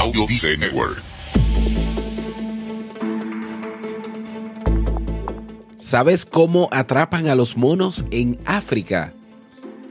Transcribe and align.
Audio 0.00 0.26
Network. 0.58 1.02
¿Sabes 5.76 6.24
cómo 6.24 6.68
atrapan 6.70 7.26
a 7.26 7.34
los 7.34 7.56
monos 7.56 8.04
en 8.12 8.38
África? 8.44 9.12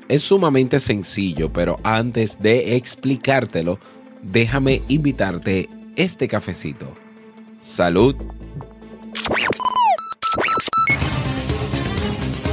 Es 0.08 0.24
sumamente 0.24 0.80
sencillo, 0.80 1.52
pero 1.52 1.80
antes 1.84 2.40
de 2.40 2.78
explicártelo, 2.78 3.80
déjame 4.24 4.82
invitarte 4.88 5.68
este 5.98 6.30
cafecito. 6.30 6.96
Salud. 7.60 8.16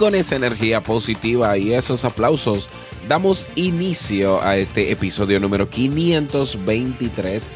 Con 0.00 0.14
esa 0.14 0.34
energía 0.34 0.82
positiva 0.82 1.58
y 1.58 1.74
esos 1.74 2.06
aplausos, 2.06 2.70
damos 3.06 3.48
inicio 3.54 4.42
a 4.42 4.56
este 4.56 4.90
episodio 4.92 5.38
número 5.38 5.68
523 5.68 7.50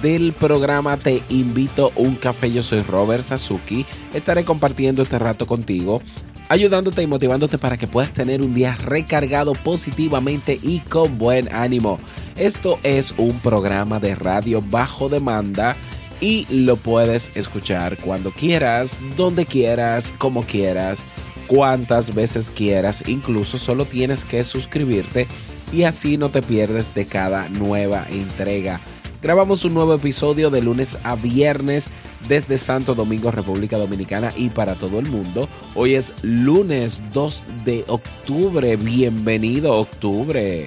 del 0.00 0.32
programa 0.32 0.96
Te 0.96 1.22
invito 1.28 1.92
un 1.96 2.14
café. 2.14 2.50
Yo 2.50 2.62
soy 2.62 2.80
Robert 2.80 3.22
Sasuki. 3.22 3.84
Estaré 4.14 4.44
compartiendo 4.44 5.02
este 5.02 5.18
rato 5.18 5.46
contigo, 5.46 6.00
ayudándote 6.48 7.02
y 7.02 7.06
motivándote 7.06 7.58
para 7.58 7.76
que 7.76 7.86
puedas 7.86 8.12
tener 8.12 8.40
un 8.40 8.54
día 8.54 8.78
recargado 8.82 9.52
positivamente 9.52 10.58
y 10.62 10.78
con 10.78 11.18
buen 11.18 11.54
ánimo. 11.54 11.98
Esto 12.34 12.78
es 12.82 13.12
un 13.18 13.38
programa 13.40 14.00
de 14.00 14.14
radio 14.14 14.62
bajo 14.62 15.10
demanda 15.10 15.76
y 16.18 16.46
lo 16.48 16.76
puedes 16.76 17.30
escuchar 17.36 17.98
cuando 17.98 18.30
quieras, 18.30 19.00
donde 19.18 19.44
quieras, 19.44 20.14
como 20.16 20.42
quieras 20.44 21.04
cuantas 21.50 22.14
veces 22.14 22.48
quieras, 22.48 23.02
incluso 23.08 23.58
solo 23.58 23.84
tienes 23.84 24.24
que 24.24 24.44
suscribirte 24.44 25.26
y 25.72 25.82
así 25.82 26.16
no 26.16 26.28
te 26.28 26.42
pierdes 26.42 26.94
de 26.94 27.06
cada 27.06 27.48
nueva 27.48 28.06
entrega. 28.08 28.78
Grabamos 29.20 29.64
un 29.64 29.74
nuevo 29.74 29.92
episodio 29.94 30.50
de 30.50 30.62
lunes 30.62 30.96
a 31.02 31.16
viernes 31.16 31.88
desde 32.28 32.56
Santo 32.56 32.94
Domingo, 32.94 33.32
República 33.32 33.78
Dominicana 33.78 34.32
y 34.36 34.50
para 34.50 34.76
todo 34.76 35.00
el 35.00 35.08
mundo. 35.10 35.48
Hoy 35.74 35.94
es 35.94 36.14
lunes 36.22 37.02
2 37.12 37.44
de 37.64 37.84
octubre. 37.88 38.76
Bienvenido 38.76 39.72
octubre. 39.72 40.66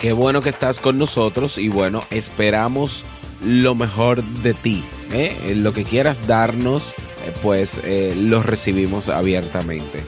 Qué 0.00 0.12
bueno 0.14 0.40
que 0.40 0.48
estás 0.48 0.78
con 0.78 0.96
nosotros 0.96 1.58
y 1.58 1.68
bueno, 1.68 2.02
esperamos 2.08 3.04
lo 3.42 3.74
mejor 3.74 4.24
de 4.24 4.54
ti. 4.54 4.82
¿Eh? 5.12 5.54
Lo 5.56 5.72
que 5.72 5.84
quieras 5.84 6.26
darnos, 6.26 6.90
eh, 6.90 7.32
pues 7.42 7.80
eh, 7.84 8.14
lo 8.16 8.42
recibimos 8.42 9.08
abiertamente. 9.08 10.02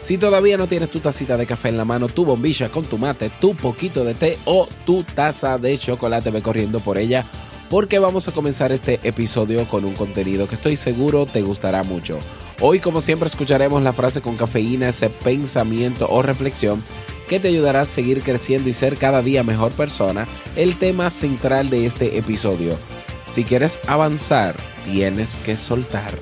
Si 0.00 0.18
todavía 0.18 0.58
no 0.58 0.66
tienes 0.66 0.90
tu 0.90 1.00
tacita 1.00 1.36
de 1.36 1.46
café 1.46 1.70
en 1.70 1.78
la 1.78 1.84
mano, 1.84 2.08
tu 2.08 2.24
bombilla 2.24 2.68
con 2.68 2.84
tu 2.84 2.98
mate, 2.98 3.30
tu 3.40 3.54
poquito 3.54 4.04
de 4.04 4.14
té 4.14 4.38
o 4.44 4.68
tu 4.84 5.02
taza 5.02 5.56
de 5.56 5.78
chocolate, 5.78 6.30
ve 6.30 6.42
corriendo 6.42 6.80
por 6.80 6.98
ella 6.98 7.24
porque 7.70 7.98
vamos 7.98 8.28
a 8.28 8.32
comenzar 8.32 8.72
este 8.72 9.00
episodio 9.02 9.66
con 9.68 9.84
un 9.84 9.94
contenido 9.94 10.46
que 10.46 10.54
estoy 10.54 10.76
seguro 10.76 11.26
te 11.26 11.42
gustará 11.42 11.82
mucho. 11.82 12.18
Hoy, 12.60 12.78
como 12.78 13.00
siempre, 13.00 13.26
escucharemos 13.26 13.82
la 13.82 13.92
frase 13.92 14.20
con 14.20 14.36
cafeína, 14.36 14.90
ese 14.90 15.08
pensamiento 15.08 16.06
o 16.08 16.22
reflexión 16.22 16.82
que 17.28 17.40
te 17.40 17.48
ayudará 17.48 17.80
a 17.80 17.86
seguir 17.86 18.22
creciendo 18.22 18.68
y 18.68 18.74
ser 18.74 18.96
cada 18.96 19.22
día 19.22 19.42
mejor 19.42 19.72
persona, 19.72 20.26
el 20.56 20.78
tema 20.78 21.10
central 21.10 21.70
de 21.70 21.86
este 21.86 22.18
episodio. 22.18 22.78
Si 23.26 23.44
quieres 23.44 23.80
avanzar, 23.88 24.56
tienes 24.84 25.36
que 25.38 25.56
soltar. 25.56 26.14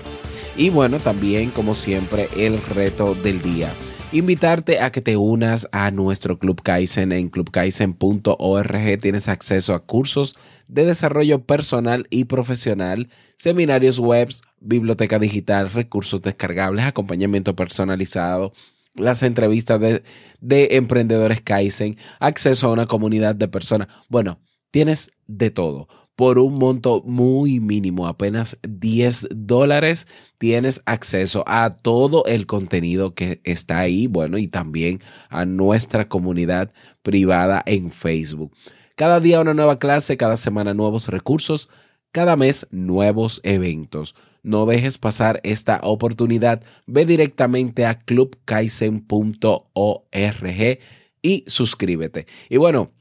Y 0.56 0.70
bueno, 0.70 0.98
también 0.98 1.50
como 1.50 1.74
siempre, 1.74 2.28
el 2.36 2.62
reto 2.62 3.14
del 3.14 3.40
día. 3.40 3.70
Invitarte 4.12 4.80
a 4.80 4.92
que 4.92 5.00
te 5.00 5.16
unas 5.16 5.66
a 5.72 5.90
nuestro 5.90 6.38
Club 6.38 6.60
Kaizen 6.62 7.12
en 7.12 7.30
clubkaizen.org. 7.30 9.00
Tienes 9.00 9.28
acceso 9.28 9.74
a 9.74 9.86
cursos 9.86 10.36
de 10.68 10.84
desarrollo 10.84 11.46
personal 11.46 12.06
y 12.10 12.26
profesional, 12.26 13.08
seminarios 13.36 13.98
webs, 13.98 14.42
biblioteca 14.60 15.18
digital, 15.18 15.70
recursos 15.70 16.20
descargables, 16.20 16.84
acompañamiento 16.84 17.56
personalizado, 17.56 18.52
las 18.94 19.22
entrevistas 19.22 19.80
de, 19.80 20.02
de 20.40 20.68
emprendedores 20.72 21.40
Kaizen, 21.40 21.96
acceso 22.20 22.68
a 22.68 22.72
una 22.72 22.86
comunidad 22.86 23.34
de 23.34 23.48
personas. 23.48 23.88
Bueno, 24.10 24.40
tienes 24.70 25.10
de 25.26 25.50
todo. 25.50 25.88
Por 26.22 26.38
un 26.38 26.56
monto 26.56 27.02
muy 27.04 27.58
mínimo, 27.58 28.06
apenas 28.06 28.56
10 28.62 29.26
dólares, 29.34 30.06
tienes 30.38 30.80
acceso 30.86 31.42
a 31.48 31.70
todo 31.70 32.24
el 32.26 32.46
contenido 32.46 33.12
que 33.12 33.40
está 33.42 33.80
ahí, 33.80 34.06
bueno, 34.06 34.38
y 34.38 34.46
también 34.46 35.00
a 35.30 35.46
nuestra 35.46 36.08
comunidad 36.08 36.72
privada 37.02 37.60
en 37.66 37.90
Facebook. 37.90 38.54
Cada 38.94 39.18
día 39.18 39.40
una 39.40 39.52
nueva 39.52 39.80
clase, 39.80 40.16
cada 40.16 40.36
semana 40.36 40.74
nuevos 40.74 41.08
recursos, 41.08 41.68
cada 42.12 42.36
mes 42.36 42.68
nuevos 42.70 43.40
eventos. 43.42 44.14
No 44.44 44.64
dejes 44.64 44.98
pasar 44.98 45.40
esta 45.42 45.80
oportunidad. 45.82 46.62
Ve 46.86 47.04
directamente 47.04 47.84
a 47.84 47.98
clubkaisen.org 47.98 50.78
y 51.20 51.44
suscríbete. 51.48 52.26
Y 52.48 52.58
bueno, 52.58 52.92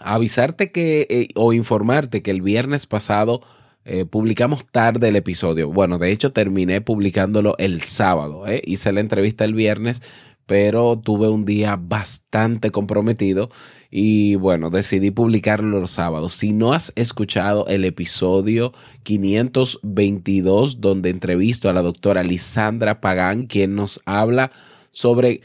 avisarte 0.00 0.72
que 0.72 1.06
eh, 1.08 1.28
o 1.34 1.52
informarte 1.52 2.22
que 2.22 2.30
el 2.30 2.42
viernes 2.42 2.86
pasado 2.86 3.42
eh, 3.84 4.04
publicamos 4.04 4.66
tarde 4.70 5.08
el 5.08 5.16
episodio. 5.16 5.70
Bueno, 5.70 5.98
de 5.98 6.12
hecho 6.12 6.32
terminé 6.32 6.80
publicándolo 6.80 7.54
el 7.58 7.82
sábado. 7.82 8.46
¿eh? 8.46 8.62
Hice 8.64 8.92
la 8.92 9.00
entrevista 9.00 9.44
el 9.44 9.54
viernes, 9.54 10.02
pero 10.46 10.98
tuve 10.98 11.28
un 11.28 11.44
día 11.44 11.78
bastante 11.80 12.70
comprometido 12.70 13.50
y 13.90 14.34
bueno, 14.34 14.70
decidí 14.70 15.10
publicarlo 15.10 15.80
los 15.80 15.92
sábados. 15.92 16.34
Si 16.34 16.52
no 16.52 16.72
has 16.72 16.92
escuchado 16.96 17.66
el 17.68 17.84
episodio 17.84 18.72
522 19.04 20.80
donde 20.80 21.10
entrevisto 21.10 21.70
a 21.70 21.72
la 21.72 21.82
doctora 21.82 22.22
Lisandra 22.22 23.00
Pagán, 23.00 23.46
quien 23.46 23.74
nos 23.74 24.00
habla 24.04 24.50
sobre 24.90 25.40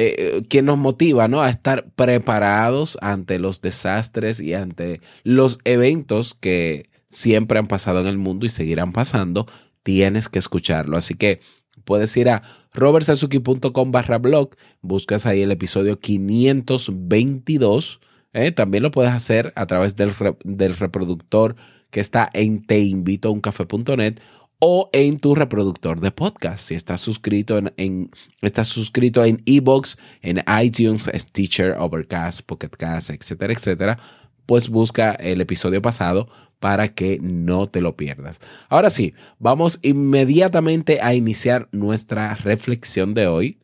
eh, 0.00 0.42
quien 0.48 0.66
nos 0.66 0.78
motiva 0.78 1.28
¿no? 1.28 1.42
a 1.42 1.50
estar 1.50 1.90
preparados 1.96 2.98
ante 3.00 3.38
los 3.38 3.60
desastres 3.60 4.40
y 4.40 4.54
ante 4.54 5.00
los 5.24 5.58
eventos 5.64 6.34
que 6.34 6.88
siempre 7.08 7.58
han 7.58 7.66
pasado 7.66 8.00
en 8.00 8.06
el 8.06 8.18
mundo 8.18 8.46
y 8.46 8.50
seguirán 8.50 8.92
pasando, 8.92 9.46
tienes 9.82 10.28
que 10.28 10.38
escucharlo. 10.38 10.96
Así 10.96 11.14
que 11.14 11.40
puedes 11.84 12.16
ir 12.16 12.28
a 12.28 12.42
robertsazuki.com 12.74 13.90
barra 13.90 14.18
blog, 14.18 14.50
buscas 14.82 15.26
ahí 15.26 15.42
el 15.42 15.50
episodio 15.50 15.98
522. 15.98 18.00
¿eh? 18.34 18.52
También 18.52 18.84
lo 18.84 18.90
puedes 18.90 19.12
hacer 19.12 19.52
a 19.56 19.66
través 19.66 19.96
del, 19.96 20.12
del 20.44 20.76
reproductor 20.76 21.56
que 21.90 22.00
está 22.00 22.28
en 22.34 22.64
teinvitouncafe.net 22.64 24.20
o 24.60 24.90
en 24.92 25.18
tu 25.18 25.34
reproductor 25.34 26.00
de 26.00 26.10
podcast. 26.10 26.68
Si 26.68 26.74
estás 26.74 27.00
suscrito 27.00 27.58
en, 27.58 27.72
en 27.76 28.10
estás 28.42 28.68
suscrito 28.68 29.24
en 29.24 29.42
iBox, 29.44 29.98
en 30.22 30.42
iTunes, 30.62 31.10
Stitcher, 31.14 31.76
Overcast, 31.78 32.42
Pocket 32.42 32.70
Cast, 32.70 33.10
etcétera, 33.10 33.52
etcétera, 33.52 33.98
pues 34.46 34.68
busca 34.68 35.12
el 35.12 35.40
episodio 35.40 35.82
pasado 35.82 36.28
para 36.58 36.88
que 36.88 37.18
no 37.20 37.66
te 37.66 37.80
lo 37.80 37.96
pierdas. 37.96 38.40
Ahora 38.68 38.90
sí, 38.90 39.14
vamos 39.38 39.78
inmediatamente 39.82 41.00
a 41.02 41.14
iniciar 41.14 41.68
nuestra 41.70 42.34
reflexión 42.34 43.14
de 43.14 43.26
hoy 43.26 43.60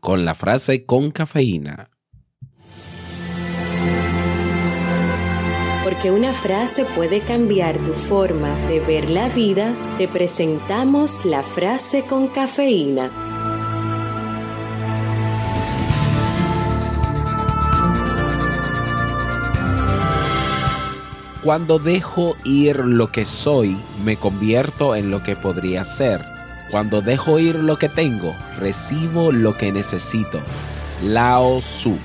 con 0.00 0.24
la 0.24 0.34
frase 0.34 0.84
con 0.84 1.12
cafeína. 1.12 1.91
Que 6.02 6.10
una 6.10 6.32
frase 6.32 6.84
puede 6.84 7.20
cambiar 7.20 7.78
tu 7.78 7.94
forma 7.94 8.56
de 8.66 8.80
ver 8.80 9.08
la 9.08 9.28
vida, 9.28 9.72
te 9.98 10.08
presentamos 10.08 11.24
la 11.24 11.44
frase 11.44 12.02
con 12.02 12.26
cafeína. 12.26 13.12
Cuando 21.44 21.78
dejo 21.78 22.36
ir 22.42 22.84
lo 22.84 23.12
que 23.12 23.24
soy, 23.24 23.80
me 24.04 24.16
convierto 24.16 24.96
en 24.96 25.12
lo 25.12 25.22
que 25.22 25.36
podría 25.36 25.84
ser. 25.84 26.20
Cuando 26.72 27.00
dejo 27.00 27.38
ir 27.38 27.56
lo 27.56 27.78
que 27.78 27.88
tengo, 27.88 28.34
recibo 28.58 29.30
lo 29.30 29.56
que 29.56 29.70
necesito. 29.70 30.40
Lao 31.04 31.60
Su. 31.60 31.96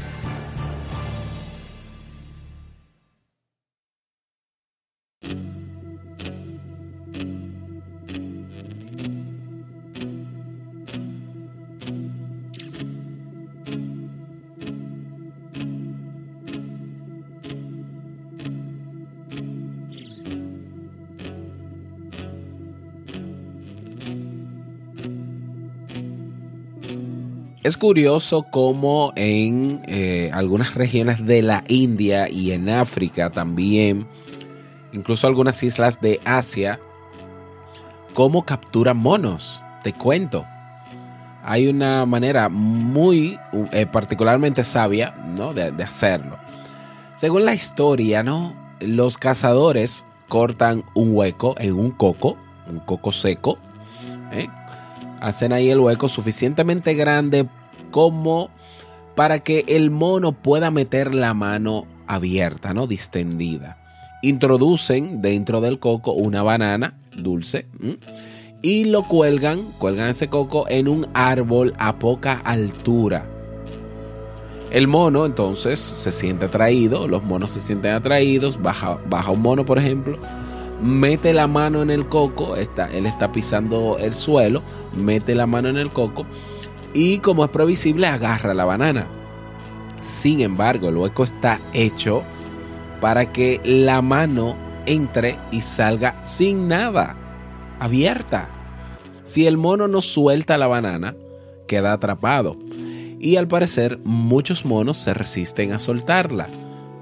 Es 27.64 27.76
curioso 27.76 28.44
cómo 28.44 29.14
en 29.16 29.82
eh, 29.88 30.30
algunas 30.34 30.76
regiones 30.76 31.26
de 31.26 31.42
la 31.42 31.64
India 31.68 32.30
y 32.30 32.52
en 32.52 32.70
África 32.70 33.32
también, 33.32 34.08
incluso 34.94 35.28
algunas 35.28 35.62
islas 35.64 36.00
de 36.00 36.22
Asia, 36.24 36.80
cómo 38.14 38.44
capturan 38.44 38.98
monos. 38.98 39.64
Te 39.84 39.92
cuento. 39.92 40.46
Hay 41.44 41.68
una 41.68 42.06
manera 42.06 42.48
muy 42.48 43.40
eh, 43.72 43.86
particularmente 43.86 44.64
sabia 44.64 45.16
¿no? 45.38 45.54
de, 45.54 45.72
hacerlo. 45.84 46.38
Según 47.16 47.46
la 47.46 47.54
historia, 47.54 48.22
¿no? 48.22 48.54
los 48.80 49.18
cazadores 49.18 50.06
cortan 50.28 50.84
un 50.94 51.16
hueco 51.16 51.56
en 51.58 51.74
un 51.74 51.92
coco, 51.92 52.38
un 52.70 52.80
coco 52.80 53.12
seco, 53.12 53.58
¿eh? 54.32 54.48
Hacen 55.22 55.54
ahí 55.54 55.70
el 55.70 55.80
hueco 55.80 56.08
suficientemente 56.08 56.94
grande 56.94 57.48
como 57.92 58.50
para 59.16 59.40
que 59.40 59.66
el 59.68 59.90
mono 59.90 60.32
pueda 60.32 60.72
meter 60.72 61.14
la 61.14 61.34
mano 61.34 61.88
abierta, 62.08 62.74
¿no? 62.74 62.88
Distendida. 62.88 63.78
Introducen 64.22 65.22
dentro 65.22 65.62
del 65.62 65.80
coco 65.80 66.12
una 66.14 66.44
banana 66.44 66.98
dulce 67.16 67.68
y 68.62 68.86
lo 68.86 69.08
cuelgan, 69.08 69.72
cuelgan 69.80 70.10
ese 70.10 70.30
coco 70.30 70.66
en 70.70 70.88
un 70.88 71.08
árbol 71.14 71.74
a 71.78 71.98
poca 71.98 72.34
altura. 72.34 73.28
El 74.70 74.88
mono 74.88 75.26
entonces 75.26 75.80
se 75.80 76.12
siente 76.12 76.46
atraído, 76.46 77.08
los 77.08 77.24
monos 77.24 77.52
se 77.52 77.60
sienten 77.60 77.94
atraídos, 77.94 78.62
baja, 78.62 79.00
baja 79.10 79.32
un 79.32 79.42
mono 79.42 79.66
por 79.66 79.80
ejemplo, 79.80 80.20
mete 80.82 81.34
la 81.34 81.48
mano 81.48 81.82
en 81.82 81.90
el 81.90 82.08
coco, 82.08 82.56
está, 82.56 82.88
él 82.88 83.06
está 83.06 83.32
pisando 83.32 83.98
el 84.00 84.14
suelo, 84.14 84.62
mete 84.96 85.36
la 85.36 85.48
mano 85.48 85.70
en 85.70 85.78
el 85.78 85.92
coco 85.92 86.26
y 86.94 87.20
como 87.20 87.44
es 87.44 87.52
previsible 87.52 88.08
agarra 88.08 88.54
la 88.54 88.66
banana. 88.66 89.08
Sin 90.02 90.42
embargo, 90.42 90.90
el 90.90 90.98
hueco 90.98 91.24
está 91.24 91.60
hecho 91.74 92.24
para 93.02 93.32
que 93.32 93.62
la 93.64 94.02
mano 94.02 94.56
entre 94.86 95.38
y 95.52 95.62
salga 95.62 96.20
sin 96.26 96.68
nada, 96.68 97.16
abierta. 97.80 98.50
Si 99.24 99.46
el 99.46 99.58
mono 99.58 99.88
no 99.88 100.02
suelta 100.02 100.58
la 100.58 100.68
banana, 100.68 101.16
queda 101.68 101.94
atrapado. 101.94 102.58
Y 103.20 103.36
al 103.36 103.48
parecer 103.48 104.00
muchos 104.04 104.66
monos 104.66 104.98
se 104.98 105.14
resisten 105.14 105.74
a 105.74 105.80
soltarla. 105.80 106.50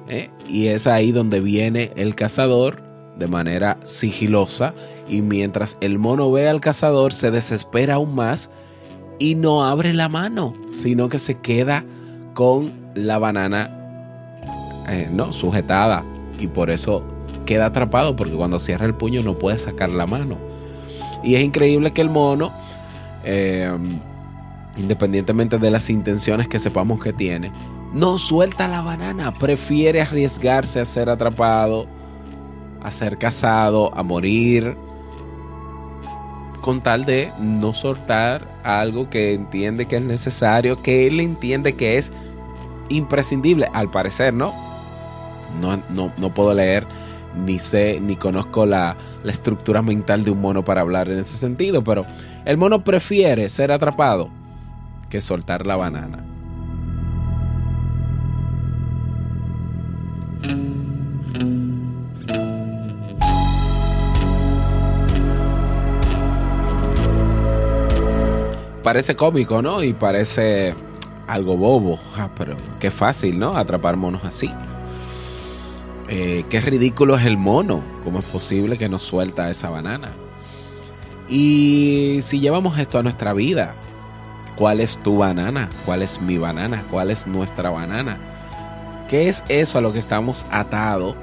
¿eh? 0.10 0.30
Y 0.48 0.68
es 0.68 0.88
ahí 0.88 1.12
donde 1.12 1.40
viene 1.40 1.92
el 1.96 2.16
cazador 2.16 2.82
de 3.18 3.28
manera 3.28 3.78
sigilosa 3.84 4.74
y 5.08 5.22
mientras 5.22 5.78
el 5.82 6.00
mono 6.00 6.32
ve 6.32 6.50
al 6.50 6.62
cazador 6.62 7.14
se 7.14 7.32
desespera 7.32 7.96
aún 7.96 8.16
más 8.16 8.50
y 9.20 9.36
no 9.36 9.64
abre 9.64 9.94
la 9.94 10.10
mano, 10.10 10.54
sino 10.74 11.08
que 11.10 11.18
se 11.18 11.40
queda 11.40 11.86
con 12.34 12.74
la 12.96 13.18
banana 13.18 13.72
eh, 14.90 15.10
no 15.12 15.34
sujetada 15.34 16.04
y 16.40 16.48
por 16.48 16.70
eso 16.70 17.04
queda 17.46 17.68
atrapado 17.68 18.16
porque 18.16 18.34
cuando 18.34 18.60
cierra 18.60 18.86
el 18.86 18.94
puño 18.94 19.22
no 19.22 19.38
puede 19.38 19.58
sacar 19.58 19.90
la 19.90 20.06
mano. 20.06 20.38
Y 21.24 21.36
es 21.36 21.44
increíble 21.44 21.92
que 21.92 22.02
el 22.02 22.10
mono, 22.10 22.52
eh, 23.24 23.72
independientemente 24.78 25.58
de 25.58 25.72
las 25.72 25.90
intenciones 25.90 26.48
que 26.48 26.60
sepamos 26.60 27.02
que 27.02 27.14
tiene, 27.14 27.52
no 27.94 28.18
suelta 28.18 28.68
la 28.68 28.82
banana, 28.82 29.34
prefiere 29.34 30.02
arriesgarse 30.02 30.82
a 30.82 30.86
ser 30.86 31.10
atrapado 31.10 31.88
a 32.86 32.92
ser 32.92 33.18
casado, 33.18 33.92
a 33.98 34.04
morir, 34.04 34.78
con 36.62 36.82
tal 36.82 37.04
de 37.04 37.32
no 37.40 37.74
soltar 37.74 38.48
algo 38.64 39.10
que 39.10 39.34
entiende 39.34 39.88
que 39.88 39.96
es 39.96 40.04
necesario, 40.04 40.84
que 40.84 41.08
él 41.08 41.20
entiende 41.20 41.74
que 41.74 41.98
es 41.98 42.12
imprescindible, 42.90 43.68
al 43.74 43.90
parecer, 43.90 44.36
¿no? 44.36 44.54
No, 45.60 45.82
no, 45.90 46.14
no 46.16 46.34
puedo 46.36 46.54
leer, 46.54 46.86
ni 47.36 47.58
sé, 47.58 48.00
ni 48.00 48.18
conozco 48.18 48.68
la, 48.68 48.96
la 49.24 49.32
estructura 49.32 49.82
mental 49.82 50.24
de 50.24 50.30
un 50.30 50.42
mono 50.42 50.64
para 50.64 50.82
hablar 50.82 51.10
en 51.10 51.18
ese 51.18 51.38
sentido, 51.38 51.84
pero 51.84 52.06
el 52.46 52.58
mono 52.58 52.84
prefiere 52.84 53.50
ser 53.50 53.72
atrapado 53.72 54.30
que 55.10 55.22
soltar 55.22 55.66
la 55.66 55.76
banana. 55.76 56.24
Parece 68.86 69.16
cómico, 69.16 69.64
¿no? 69.64 69.82
Y 69.82 69.94
parece 69.94 70.76
algo 71.28 71.58
bobo, 71.58 71.98
ah, 72.18 72.30
pero 72.38 72.56
qué 72.80 72.92
fácil, 72.92 73.40
¿no? 73.40 73.58
Atrapar 73.58 73.98
monos 73.98 74.24
así. 74.24 74.52
Eh, 76.08 76.46
qué 76.52 76.62
ridículo 76.62 77.16
es 77.16 77.26
el 77.26 77.36
mono. 77.36 77.82
¿Cómo 78.04 78.20
es 78.20 78.26
posible 78.26 78.78
que 78.78 78.88
nos 78.88 79.02
suelta 79.02 79.50
esa 79.50 79.72
banana? 79.72 80.12
Y 81.28 82.20
si 82.22 82.40
llevamos 82.40 82.78
esto 82.78 83.00
a 83.00 83.04
nuestra 83.04 83.34
vida, 83.34 83.74
¿cuál 84.56 84.80
es 84.80 85.00
tu 85.00 85.18
banana? 85.18 85.68
¿Cuál 85.84 86.04
es 86.04 86.22
mi 86.22 86.38
banana? 86.38 86.86
¿Cuál 86.92 87.10
es 87.10 87.26
nuestra 87.26 87.72
banana? 87.72 88.20
¿Qué 89.08 89.30
es 89.30 89.44
eso 89.50 89.80
a 89.80 89.82
lo 89.82 89.94
que 89.94 90.00
estamos 90.00 90.46
atados? 90.52 91.16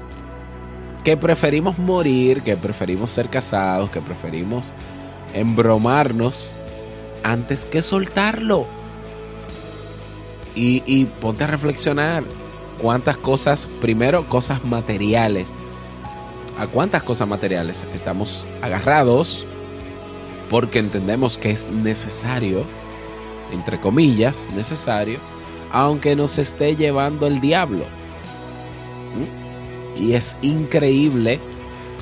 Que 1.05 1.15
preferimos 1.15 1.79
morir, 1.79 2.41
que 2.41 2.57
preferimos 2.57 3.09
ser 3.09 3.29
casados, 3.29 3.89
que 3.89 4.01
preferimos 4.01 4.73
embromarnos 5.33 6.51
antes 7.23 7.65
que 7.65 7.81
soltarlo. 7.81 8.67
Y, 10.55 11.05
ponte 11.19 11.45
a 11.45 11.47
reflexionar 11.47 12.23
cuántas 12.79 13.17
cosas, 13.17 13.67
primero 13.81 14.29
cosas 14.29 14.63
materiales, 14.63 15.53
a 16.59 16.67
cuántas 16.67 17.01
cosas 17.01 17.27
materiales 17.27 17.87
estamos 17.91 18.45
agarrados 18.61 19.47
porque 20.51 20.77
entendemos 20.77 21.39
que 21.39 21.49
es 21.49 21.69
necesario, 21.71 22.63
entre 23.51 23.79
comillas, 23.79 24.47
necesario, 24.55 25.17
aunque 25.71 26.15
nos 26.15 26.37
esté 26.37 26.75
llevando 26.75 27.25
el 27.25 27.41
diablo. 27.41 27.85
¿Mm? 29.15 29.99
Y 30.03 30.13
es 30.13 30.37
increíble 30.43 31.39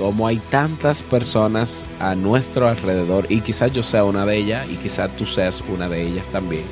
como 0.02 0.26
hay 0.26 0.38
tantas 0.50 1.04
personas 1.04 1.86
a 2.00 2.16
nuestro 2.16 2.68
alrededor, 2.68 3.28
y 3.30 3.42
quizás 3.42 3.72
yo 3.72 3.84
sea 3.84 4.04
una 4.04 4.26
de 4.26 4.36
ellas, 4.36 4.68
y 4.68 4.76
quizás 4.78 5.16
tú 5.16 5.28
seas 5.28 5.64
una 5.72 5.88
de 5.88 6.02
ellas 6.02 6.28
también, 6.30 6.64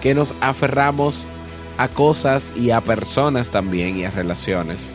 que 0.00 0.12
nos 0.12 0.34
aferramos 0.40 1.28
a 1.76 1.86
cosas 1.86 2.52
y 2.56 2.72
a 2.72 2.80
personas 2.80 3.52
también 3.52 3.96
y 3.96 4.04
a 4.06 4.10
relaciones, 4.10 4.90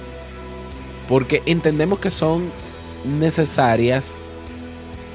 porque 1.07 1.41
entendemos 1.45 1.99
que 1.99 2.09
son 2.09 2.51
necesarias, 3.05 4.13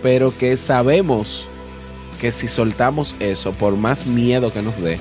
pero 0.02 0.34
que 0.34 0.56
sabemos 0.56 1.48
que 2.18 2.30
si 2.30 2.48
soltamos 2.48 3.14
eso, 3.20 3.52
por 3.52 3.76
más 3.76 4.06
miedo 4.06 4.50
que 4.54 4.62
nos 4.62 4.80
dé, 4.80 4.98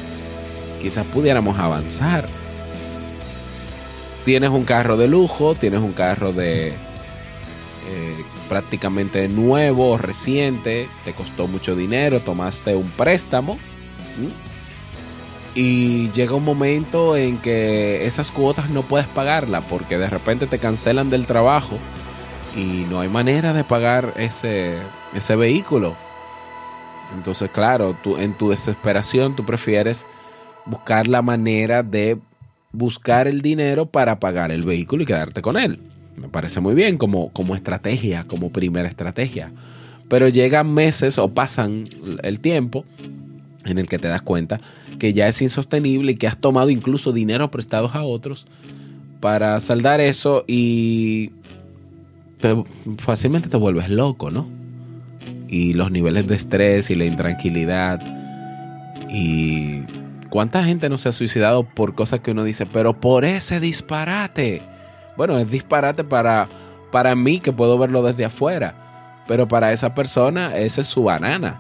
quizás 0.82 1.06
pudiéramos 1.06 1.58
avanzar. 1.58 2.28
Tienes 4.26 4.50
un 4.50 4.66
carro 4.66 4.98
de 4.98 5.08
lujo, 5.08 5.56
tienes 5.56 5.80
un 5.80 5.94
carro 5.94 6.34
de 6.34 6.76
eh, 7.88 8.24
prácticamente 8.50 9.28
nuevo, 9.30 9.98
reciente, 9.98 10.90
te 11.06 11.14
costó 11.14 11.48
mucho 11.48 11.76
dinero, 11.76 12.20
tomaste 12.20 12.76
un 12.76 12.90
préstamo 12.92 13.58
y 15.56 16.12
llega 16.12 16.36
un 16.36 16.44
momento 16.44 17.16
en 17.16 17.38
que 17.38 18.06
esas 18.06 18.32
cuotas 18.32 18.70
no 18.70 18.82
puedes 18.82 19.08
pagarlas 19.08 19.64
porque 19.66 19.98
de 19.98 20.10
repente 20.10 20.48
te 20.48 20.60
cancelan 20.60 21.10
del 21.10 21.26
trabajo 21.26 21.78
y 22.56 22.86
no 22.90 23.00
hay 23.00 23.10
manera 23.10 23.54
de 23.54 23.64
pagar 23.64 24.14
ese, 24.18 24.78
ese 25.14 25.36
vehículo. 25.36 25.96
Entonces, 27.16 27.50
claro, 27.50 27.98
tú, 28.04 28.18
en 28.18 28.38
tu 28.38 28.50
desesperación 28.50 29.36
tú 29.36 29.46
prefieres 29.46 30.06
buscar 30.66 31.08
la 31.08 31.22
manera 31.22 31.84
de 31.84 32.20
buscar 32.72 33.28
el 33.28 33.42
dinero 33.42 33.86
para 33.86 34.20
pagar 34.20 34.52
el 34.52 34.64
vehículo 34.64 35.04
y 35.04 35.06
quedarte 35.06 35.42
con 35.42 35.58
él. 35.58 35.80
Me 36.18 36.30
parece 36.30 36.60
muy 36.60 36.76
bien 36.76 36.98
como, 36.98 37.30
como 37.30 37.56
estrategia, 37.56 38.26
como 38.26 38.52
primera 38.52 38.90
estrategia. 38.90 39.52
Pero 40.10 40.28
llegan 40.28 40.74
meses 40.74 41.18
o 41.18 41.30
pasan 41.30 41.90
el 42.24 42.40
tiempo 42.40 42.86
en 43.66 43.78
el 43.78 43.88
que 43.88 44.00
te 44.00 44.08
das 44.08 44.22
cuenta 44.22 44.60
que 45.00 45.14
ya 45.14 45.28
es 45.28 45.42
insostenible 45.42 46.14
y 46.14 46.16
que 46.16 46.28
has 46.28 46.38
tomado 46.38 46.70
incluso 46.70 47.12
dinero 47.12 47.52
prestados 47.52 47.96
a 47.96 48.04
otros 48.04 48.48
para 49.20 49.60
saldar 49.60 50.00
eso 50.00 50.44
y 50.48 51.32
fácilmente 52.98 53.50
te 53.50 53.58
vuelves 53.58 53.90
loco, 53.90 54.32
¿no? 54.32 54.48
Y 55.48 55.74
los 55.74 55.92
niveles 55.92 56.28
de 56.28 56.36
estrés 56.36 56.90
y 56.90 56.96
la 56.96 57.06
intranquilidad 57.06 58.00
y 59.10 59.82
cuánta 60.30 60.64
gente 60.64 60.90
no 60.90 60.98
se 60.98 61.10
ha 61.10 61.12
suicidado 61.12 61.64
por 61.64 61.96
cosas 61.96 62.20
que 62.20 62.32
uno 62.32 62.44
dice, 62.44 62.66
pero 62.66 63.00
por 63.00 63.26
ese 63.26 63.60
disparate. 63.60 64.62
Bueno, 65.18 65.38
es 65.40 65.50
disparate 65.50 66.04
para, 66.04 66.48
para 66.92 67.16
mí 67.16 67.40
que 67.40 67.52
puedo 67.52 67.78
verlo 67.78 68.04
desde 68.04 68.26
afuera, 68.26 69.24
pero 69.28 69.48
para 69.48 69.72
esa 69.72 69.94
persona 69.94 70.56
esa 70.56 70.82
es 70.82 70.88
su 70.88 71.04
banana. 71.04 71.60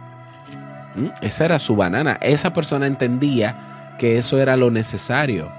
¿Mm? 0.96 1.08
Esa 1.22 1.46
era 1.46 1.60
su 1.60 1.76
banana. 1.76 2.18
Esa 2.22 2.54
persona 2.54 2.88
entendía 2.88 3.96
que 3.98 4.18
eso 4.18 4.40
era 4.40 4.56
lo 4.56 4.72
necesario 4.72 5.52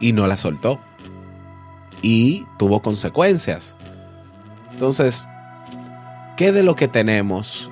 y 0.00 0.12
no 0.12 0.26
la 0.26 0.36
soltó. 0.36 0.80
Y 2.02 2.46
tuvo 2.58 2.80
consecuencias. 2.80 3.76
Entonces, 4.72 5.26
¿qué 6.36 6.52
de 6.52 6.62
lo 6.62 6.76
que 6.76 6.88
tenemos, 6.88 7.70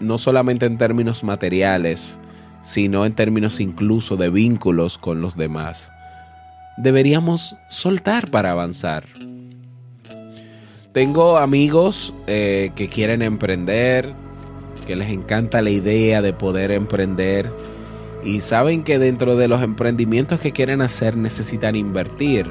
no 0.00 0.18
solamente 0.18 0.66
en 0.66 0.78
términos 0.78 1.24
materiales, 1.24 2.20
sino 2.60 3.04
en 3.04 3.14
términos 3.14 3.60
incluso 3.60 4.16
de 4.16 4.30
vínculos 4.30 4.98
con 4.98 5.20
los 5.20 5.36
demás, 5.36 5.92
deberíamos 6.78 7.56
soltar 7.68 8.30
para 8.30 8.52
avanzar? 8.52 9.04
Tengo 10.92 11.36
amigos 11.36 12.14
eh, 12.26 12.70
que 12.74 12.88
quieren 12.88 13.22
emprender, 13.22 14.14
que 14.86 14.96
les 14.96 15.10
encanta 15.10 15.60
la 15.60 15.70
idea 15.70 16.22
de 16.22 16.32
poder 16.32 16.72
emprender 16.72 17.52
y 18.24 18.40
saben 18.40 18.82
que 18.82 18.98
dentro 18.98 19.36
de 19.36 19.48
los 19.48 19.62
emprendimientos 19.62 20.40
que 20.40 20.52
quieren 20.52 20.80
hacer 20.80 21.16
necesitan 21.16 21.76
invertir 21.76 22.50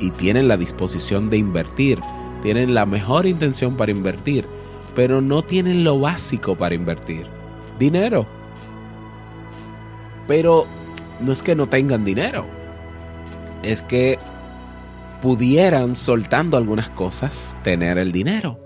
y 0.00 0.10
tienen 0.10 0.48
la 0.48 0.56
disposición 0.56 1.28
de 1.28 1.38
invertir, 1.38 1.98
tienen 2.42 2.74
la 2.74 2.86
mejor 2.86 3.26
intención 3.26 3.76
para 3.76 3.92
invertir, 3.92 4.46
pero 4.94 5.20
no 5.20 5.42
tienen 5.42 5.84
lo 5.84 5.98
básico 5.98 6.56
para 6.56 6.74
invertir, 6.74 7.26
dinero. 7.78 8.26
Pero 10.26 10.66
no 11.20 11.32
es 11.32 11.42
que 11.42 11.54
no 11.54 11.66
tengan 11.66 12.04
dinero, 12.04 12.46
es 13.62 13.82
que 13.82 14.18
pudieran, 15.22 15.94
soltando 15.94 16.56
algunas 16.56 16.90
cosas, 16.90 17.56
tener 17.62 17.96
el 17.96 18.10
dinero. 18.10 18.58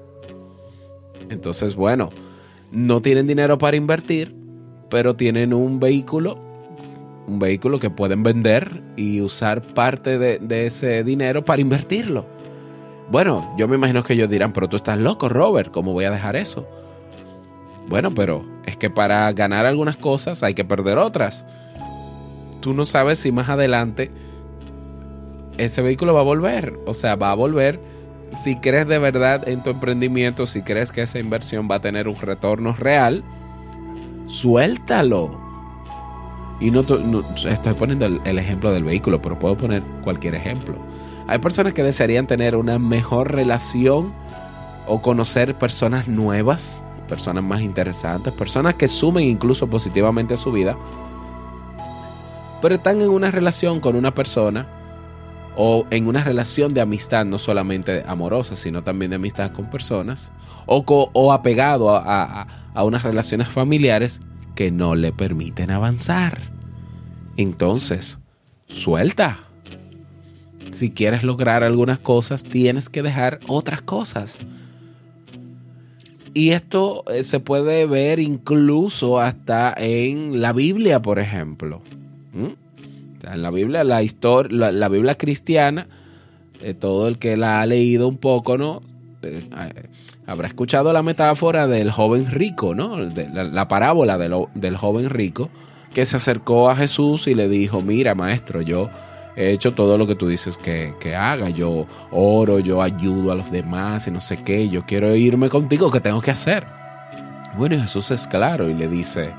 Entonces, 1.28 1.74
bueno, 1.74 2.10
no 2.72 3.02
tienen 3.02 3.26
dinero 3.26 3.58
para 3.58 3.76
invertir, 3.76 4.34
pero 4.88 5.14
tienen 5.16 5.52
un 5.52 5.78
vehículo, 5.80 6.38
un 7.26 7.38
vehículo 7.38 7.78
que 7.78 7.90
pueden 7.90 8.22
vender 8.22 8.82
y 8.96 9.20
usar 9.20 9.62
parte 9.74 10.18
de, 10.18 10.66
ese 10.66 11.04
dinero 11.04 11.44
para 11.44 11.60
invertirlo. 11.60 12.26
Bueno, 13.10 13.54
yo 13.58 13.68
me 13.68 13.76
imagino 13.76 14.02
que 14.02 14.14
ellos 14.14 14.30
dirán, 14.30 14.52
pero 14.52 14.68
tú 14.68 14.76
estás 14.76 14.98
loco, 14.98 15.28
Robert, 15.28 15.70
¿cómo 15.70 15.92
voy 15.92 16.06
a 16.06 16.10
dejar 16.10 16.36
eso? 16.36 16.66
Bueno, 17.88 18.12
pero 18.14 18.42
es 18.64 18.76
que 18.76 18.90
para 18.90 19.30
ganar 19.32 19.64
algunas 19.66 19.96
cosas 19.96 20.42
hay 20.42 20.54
que 20.54 20.64
perder 20.64 20.98
otras. 20.98 21.46
Tú 22.60 22.74
no 22.74 22.84
sabes 22.84 23.20
si 23.20 23.30
más 23.30 23.48
adelante 23.48 24.10
ese 25.58 25.82
vehículo 25.82 26.14
va 26.14 26.20
a 26.20 26.24
volver. 26.24 26.78
O 26.86 26.94
sea, 26.94 27.16
va 27.16 27.30
a 27.30 27.34
volver 27.34 27.80
si 28.34 28.56
crees 28.56 28.86
de 28.88 28.98
verdad 28.98 29.48
en 29.48 29.62
tu 29.62 29.70
emprendimiento, 29.70 30.46
si 30.46 30.62
crees 30.62 30.92
que 30.92 31.02
esa 31.02 31.18
inversión 31.18 31.68
va 31.70 31.76
a 31.76 31.80
tener 31.80 32.08
un 32.08 32.16
retorno 32.16 32.72
real, 32.72 33.22
suéltalo. 34.26 35.40
Y 36.58 36.70
no, 36.70 36.80
estoy 36.80 37.74
poniendo 37.74 38.06
el, 38.06 38.38
ejemplo 38.38 38.72
del 38.72 38.84
vehículo, 38.84 39.20
pero 39.20 39.38
puedo 39.38 39.56
poner 39.56 39.82
cualquier 40.02 40.34
ejemplo. 40.34 40.74
Hay 41.28 41.38
personas 41.38 41.74
que 41.74 41.82
desearían 41.82 42.26
tener 42.26 42.56
una 42.56 42.78
mejor 42.78 43.32
relación 43.32 44.12
o 44.86 45.02
conocer 45.02 45.54
personas 45.54 46.08
nuevas, 46.08 46.84
personas 47.08 47.44
más 47.44 47.60
interesantes, 47.60 48.32
personas 48.32 48.74
que 48.74 48.88
sumen 48.88 49.24
incluso 49.26 49.66
positivamente 49.66 50.34
a 50.34 50.36
su 50.36 50.50
vida, 50.50 50.76
pero 52.62 52.76
están 52.76 53.02
en 53.02 53.10
una 53.10 53.30
relación 53.30 53.80
con 53.80 53.96
una 53.96 54.14
persona 54.14 54.66
o 55.56 55.86
en 55.90 56.06
una 56.06 56.22
relación 56.22 56.74
de 56.74 56.82
amistad, 56.82 57.24
no 57.24 57.38
solamente 57.38 58.04
amorosa, 58.06 58.56
sino 58.56 58.84
también 58.84 59.10
de 59.10 59.16
amistad 59.16 59.52
con 59.52 59.70
personas, 59.70 60.32
o, 60.66 60.84
o 61.12 61.32
apegado 61.32 61.96
a, 61.96 62.46
a 62.74 62.84
unas 62.84 63.02
relaciones 63.02 63.48
familiares 63.48 64.20
que 64.54 64.70
no 64.70 64.94
le 64.94 65.12
permiten 65.12 65.70
avanzar. 65.70 66.38
Entonces, 67.36 68.18
suelta. 68.66 69.40
Si 70.72 70.90
quieres 70.90 71.22
lograr 71.22 71.64
algunas 71.64 71.98
cosas, 71.98 72.42
tienes 72.42 72.88
que 72.88 73.02
dejar 73.02 73.40
otras 73.46 73.82
cosas. 73.82 74.38
Y 76.34 76.50
esto 76.50 77.02
eh, 77.10 77.22
se 77.22 77.40
puede 77.40 77.86
ver 77.86 78.18
incluso 78.18 79.20
hasta 79.20 79.72
en 79.78 80.42
la 80.42 80.52
Biblia, 80.52 81.00
por 81.00 81.18
ejemplo. 81.18 81.82
¿Mm? 82.34 82.65
En 83.22 83.42
la 83.42 83.50
Biblia, 83.50 83.84
la 83.84 84.02
historia, 84.02 84.70
la, 84.70 84.88
Biblia 84.88 85.16
cristiana, 85.16 85.86
eh, 86.60 86.74
todo 86.74 87.08
el 87.08 87.18
que 87.18 87.36
la 87.36 87.60
ha 87.60 87.66
leído 87.66 88.08
un 88.08 88.18
poco, 88.18 88.56
¿no? 88.56 88.82
Eh, 89.22 89.48
eh, 89.50 89.88
habrá 90.26 90.48
escuchado 90.48 90.92
la 90.92 91.02
metáfora 91.02 91.66
del 91.66 91.90
joven 91.90 92.30
rico, 92.30 92.74
¿no? 92.74 92.98
la, 92.98 93.68
parábola 93.68 94.18
del 94.18 94.76
joven 94.76 95.08
rico 95.08 95.50
que 95.94 96.04
se 96.04 96.16
acercó 96.16 96.68
a 96.68 96.76
Jesús 96.76 97.26
y 97.26 97.34
le 97.34 97.48
dijo, 97.48 97.80
mira 97.80 98.14
maestro, 98.14 98.60
yo 98.60 98.90
he 99.36 99.52
hecho 99.52 99.72
todo 99.72 99.96
lo 99.96 100.06
que 100.06 100.14
tú 100.14 100.28
dices 100.28 100.58
que, 100.58 100.94
que, 101.00 101.14
haga, 101.14 101.48
yo 101.50 101.86
oro, 102.10 102.58
yo 102.58 102.82
ayudo 102.82 103.32
a 103.32 103.34
los 103.34 103.50
demás 103.50 104.06
y 104.06 104.10
no 104.10 104.20
sé 104.20 104.42
qué, 104.42 104.68
yo 104.68 104.84
quiero 104.84 105.14
irme 105.14 105.48
contigo, 105.48 105.90
¿qué 105.90 106.00
tengo 106.00 106.20
que 106.20 106.32
hacer? 106.32 106.66
Bueno, 107.56 107.76
y 107.76 107.80
Jesús 107.80 108.10
es 108.10 108.28
claro 108.28 108.68
y 108.68 108.74
le 108.74 108.88
dice, 108.88 109.32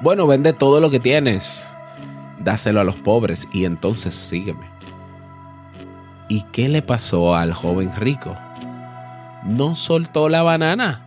bueno, 0.00 0.26
vende 0.26 0.52
todo 0.52 0.80
lo 0.80 0.90
que 0.90 0.98
tienes 0.98 1.76
dáselo 2.40 2.80
a 2.80 2.84
los 2.84 2.96
pobres 2.96 3.48
y 3.52 3.64
entonces 3.64 4.14
sígueme. 4.14 4.66
¿Y 6.28 6.42
qué 6.52 6.68
le 6.68 6.82
pasó 6.82 7.34
al 7.34 7.52
joven 7.52 7.90
rico? 7.96 8.36
No 9.44 9.74
soltó 9.74 10.28
la 10.28 10.42
banana. 10.42 11.06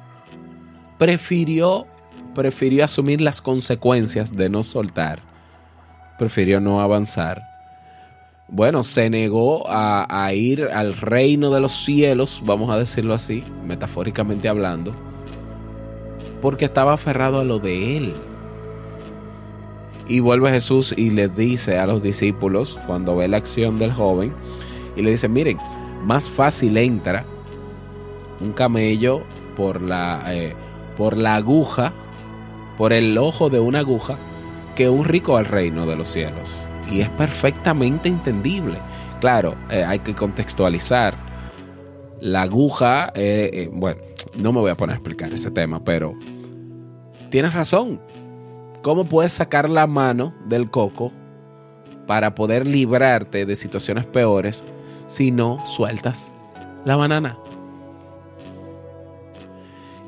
Prefirió, 0.97 1.87
prefirió 2.35 2.85
asumir 2.85 3.21
las 3.21 3.41
consecuencias 3.41 4.33
de 4.33 4.49
no 4.49 4.63
soltar. 4.63 5.21
Prefirió 6.17 6.59
no 6.59 6.81
avanzar. 6.81 7.41
Bueno, 8.49 8.83
se 8.83 9.09
negó 9.09 9.67
a, 9.69 10.05
a 10.09 10.33
ir 10.33 10.69
al 10.73 10.93
reino 10.93 11.49
de 11.49 11.61
los 11.61 11.71
cielos, 11.71 12.41
vamos 12.45 12.69
a 12.69 12.77
decirlo 12.77 13.13
así, 13.13 13.43
metafóricamente 13.65 14.49
hablando, 14.49 14.93
porque 16.41 16.65
estaba 16.65 16.93
aferrado 16.93 17.39
a 17.39 17.45
lo 17.45 17.59
de 17.59 17.97
él 17.97 18.13
y 20.07 20.19
vuelve 20.19 20.51
Jesús 20.51 20.93
y 20.97 21.11
le 21.11 21.29
dice 21.29 21.79
a 21.79 21.87
los 21.87 22.03
discípulos, 22.03 22.79
cuando 22.87 23.15
ve 23.15 23.27
la 23.27 23.37
acción 23.37 23.79
del 23.79 23.93
joven, 23.93 24.33
y 24.95 25.01
le 25.01 25.11
dice, 25.11 25.29
miren, 25.29 25.57
más 26.03 26.29
fácil 26.29 26.77
entra 26.77 27.25
un 28.41 28.51
camello 28.51 29.23
por 29.55 29.81
la, 29.81 30.23
eh, 30.27 30.53
por 30.97 31.17
la 31.17 31.35
aguja, 31.35 31.93
por 32.77 32.91
el 32.91 33.17
ojo 33.17 33.49
de 33.49 33.59
una 33.59 33.79
aguja, 33.79 34.17
que 34.75 34.89
un 34.89 35.05
rico 35.05 35.37
al 35.37 35.45
reino 35.45 35.85
de 35.85 35.95
los 35.95 36.07
cielos. 36.07 36.55
Y 36.91 37.01
es 37.01 37.09
perfectamente 37.09 38.09
entendible. 38.09 38.79
Claro, 39.21 39.55
eh, 39.69 39.83
hay 39.83 39.99
que 39.99 40.13
contextualizar. 40.13 41.15
La 42.19 42.43
aguja, 42.43 43.11
eh, 43.15 43.69
bueno, 43.71 44.01
no 44.35 44.51
me 44.51 44.59
voy 44.59 44.71
a 44.71 44.77
poner 44.77 44.95
a 44.95 44.97
explicar 44.97 45.33
ese 45.33 45.51
tema, 45.51 45.83
pero 45.83 46.13
tienes 47.29 47.53
razón. 47.53 48.01
¿Cómo 48.83 49.05
puedes 49.05 49.31
sacar 49.31 49.69
la 49.69 49.87
mano 49.87 50.33
del 50.45 50.69
coco 50.69 51.13
para 52.05 52.35
poder 52.35 52.67
librarte 52.67 53.45
de 53.45 53.55
situaciones 53.55 54.05
peores 54.05 54.65
si 55.07 55.31
no 55.31 55.65
sueltas 55.65 56.33
la 56.83 56.97
banana? 56.97 57.37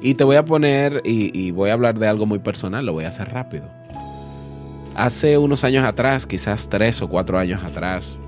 Y 0.02 0.16
te 0.16 0.26
voy 0.26 0.36
a 0.36 0.44
poner, 0.44 1.02
y, 1.06 1.52
voy 1.52 1.70
a 1.70 1.74
hablar 1.74 1.98
de 1.98 2.10
algo 2.10 2.26
muy 2.26 2.40
personal, 2.40 2.86
lo 2.86 2.92
voy 2.92 3.06
a 3.06 3.08
hacer 3.08 3.30
rápido. 3.30 3.64
Hace 4.94 5.38
unos 5.38 5.64
años 5.64 5.86
atrás, 5.86 6.28
quizás 6.28 6.68
tres 6.68 7.02
o 7.02 7.08
cuatro 7.08 7.40
años 7.40 7.64
atrás, 7.64 8.20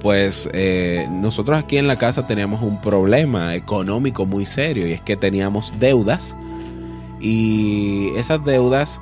pues 0.00 0.50
eh, 0.52 1.08
nosotros 1.10 1.58
aquí 1.58 1.78
en 1.78 1.88
la 1.88 1.96
casa 1.96 2.26
teníamos 2.26 2.60
un 2.60 2.78
problema 2.82 3.54
económico 3.54 4.26
muy 4.26 4.44
serio 4.44 4.86
y 4.86 4.92
es 4.92 5.00
que 5.00 5.16
teníamos 5.16 5.72
deudas 5.78 6.36
y 7.20 8.10
esas 8.16 8.44
deudas 8.44 9.00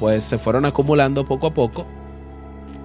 pues 0.00 0.24
se 0.24 0.38
fueron 0.38 0.64
acumulando 0.64 1.24
poco 1.24 1.46
a 1.46 1.54
poco 1.54 1.86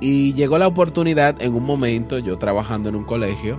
y 0.02 0.34
llegó 0.34 0.58
la 0.58 0.68
oportunidad 0.68 1.42
en 1.42 1.56
un 1.56 1.66
momento, 1.66 2.20
yo 2.20 2.38
trabajando 2.38 2.90
en 2.90 2.96
un 2.96 3.06
colegio, 3.06 3.58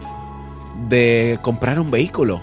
de 0.88 1.38
comprar 1.42 1.80
un 1.80 1.90
vehículo 1.90 2.40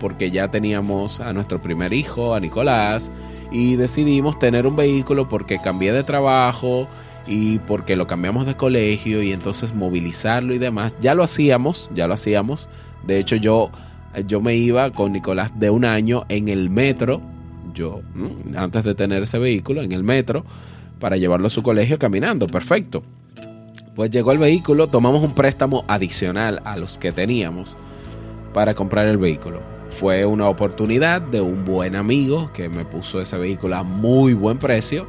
porque 0.00 0.30
ya 0.30 0.50
teníamos 0.50 1.20
a 1.20 1.32
nuestro 1.32 1.62
primer 1.62 1.92
hijo, 1.92 2.34
a 2.34 2.40
Nicolás, 2.40 3.10
y 3.50 3.76
decidimos 3.76 4.38
tener 4.38 4.66
un 4.66 4.76
vehículo 4.76 5.28
porque 5.28 5.58
cambié 5.58 5.92
de 5.92 6.02
trabajo 6.02 6.88
y 7.26 7.60
porque 7.60 7.96
lo 7.96 8.06
cambiamos 8.06 8.44
de 8.44 8.56
colegio 8.56 9.22
y 9.22 9.32
entonces 9.32 9.72
movilizarlo 9.72 10.52
y 10.52 10.58
demás. 10.58 10.96
Ya 11.00 11.14
lo 11.14 11.22
hacíamos, 11.22 11.88
ya 11.94 12.08
lo 12.08 12.14
hacíamos. 12.14 12.68
De 13.06 13.18
hecho 13.18 13.36
yo, 13.36 13.70
yo 14.26 14.40
me 14.40 14.56
iba 14.56 14.90
con 14.90 15.12
Nicolás 15.12 15.58
de 15.58 15.70
un 15.70 15.84
año 15.84 16.24
en 16.28 16.48
el 16.48 16.68
metro, 16.70 17.22
yo 17.76 18.00
antes 18.56 18.82
de 18.82 18.94
tener 18.96 19.22
ese 19.22 19.38
vehículo, 19.38 19.82
en 19.82 19.92
el 19.92 20.02
metro, 20.02 20.44
para 20.98 21.16
llevarlo 21.16 21.46
a 21.46 21.50
su 21.50 21.62
colegio 21.62 21.98
caminando. 21.98 22.48
Perfecto. 22.48 23.04
Pues 23.94 24.10
llegó 24.10 24.32
el 24.32 24.38
vehículo, 24.38 24.88
tomamos 24.88 25.22
un 25.22 25.34
préstamo 25.34 25.84
adicional 25.86 26.60
a 26.64 26.76
los 26.76 26.98
que 26.98 27.12
teníamos 27.12 27.76
para 28.52 28.74
comprar 28.74 29.06
el 29.06 29.18
vehículo. 29.18 29.60
Fue 29.90 30.26
una 30.26 30.48
oportunidad 30.48 31.22
de 31.22 31.40
un 31.40 31.64
buen 31.64 31.96
amigo 31.96 32.50
que 32.52 32.68
me 32.68 32.84
puso 32.84 33.20
ese 33.20 33.38
vehículo 33.38 33.76
a 33.76 33.82
muy 33.82 34.34
buen 34.34 34.58
precio. 34.58 35.06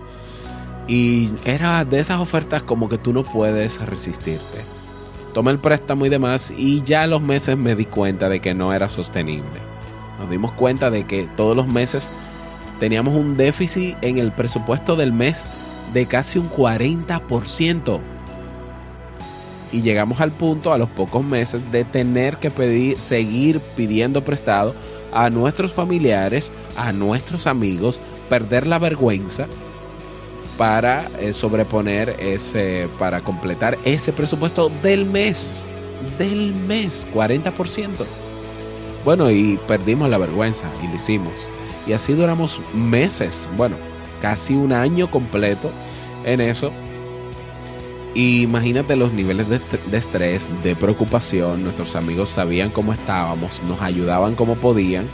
Y 0.88 1.32
era 1.44 1.84
de 1.84 2.00
esas 2.00 2.22
ofertas 2.22 2.64
como 2.64 2.88
que 2.88 2.98
tú 2.98 3.12
no 3.12 3.26
puedes 3.26 3.82
resistirte. 3.86 4.60
Tomé 5.34 5.52
el 5.52 5.60
préstamo 5.60 6.06
y 6.06 6.10
demás 6.10 6.54
y 6.58 6.82
ya 6.84 7.06
los 7.08 7.22
meses 7.22 7.58
me 7.58 7.76
di 7.76 7.86
cuenta 7.86 8.30
de 8.30 8.40
que 8.40 8.54
no 8.54 8.74
era 8.74 8.88
sostenible. 8.88 9.60
Nos 10.20 10.30
dimos 10.30 10.54
cuenta 10.54 10.90
de 10.90 11.06
que 11.06 11.28
todos 11.36 11.56
los 11.56 11.68
meses 11.68 12.10
teníamos 12.80 13.16
un 13.16 13.38
déficit 13.38 13.96
en 14.02 14.18
el 14.18 14.32
presupuesto 14.32 14.96
del 14.96 15.12
mes 15.12 15.50
de 15.94 16.06
casi 16.06 16.40
un 16.40 16.50
40% 16.50 18.00
y 19.72 19.82
llegamos 19.82 20.22
al 20.22 20.32
punto 20.32 20.74
a 20.74 20.78
los 20.78 20.90
pocos 20.90 21.24
meses 21.24 21.72
de 21.72 21.84
tener 21.84 22.38
que 22.38 22.52
pedir, 22.52 23.00
seguir 23.00 23.60
pidiendo 23.76 24.24
prestado 24.24 24.76
a 25.12 25.30
nuestros 25.30 25.74
familiares, 25.74 26.52
a 26.76 26.92
nuestros 26.92 27.48
amigos, 27.48 28.00
perder 28.30 28.68
la 28.68 28.80
vergüenza 28.80 29.48
para 30.58 31.08
eh, 31.20 31.34
sobreponer 31.34 32.16
ese, 32.20 32.90
para 32.98 33.22
completar 33.22 33.78
ese 33.86 34.12
presupuesto 34.14 34.72
del 34.82 35.06
mes, 35.06 35.66
del 36.18 36.54
mes, 36.54 37.08
40%. 37.14 38.06
Bueno, 39.06 39.30
y 39.32 39.58
perdimos 39.68 40.10
la 40.10 40.18
vergüenza 40.18 40.68
y 40.84 40.88
lo 40.88 40.96
hicimos. 40.96 41.34
Y 41.88 41.94
así 41.94 42.14
duramos 42.14 42.60
meses, 42.74 43.50
bueno, 43.56 43.78
casi 44.22 44.54
un 44.54 44.74
año 44.74 45.10
completo 45.10 45.72
en 46.26 46.42
eso 46.42 46.72
imagínate 48.18 48.96
los 48.96 49.14
niveles 49.14 49.48
de, 49.48 49.60
estrés, 49.98 50.50
de 50.64 50.76
preocupación. 50.76 51.64
Nuestros 51.64 51.96
amigos 51.96 52.30
sabían 52.30 52.72
cómo 52.72 52.94
estábamos, 52.94 53.62
nos 53.64 53.82
ayudaban 53.82 54.36
como 54.36 54.56
podían. 54.56 55.08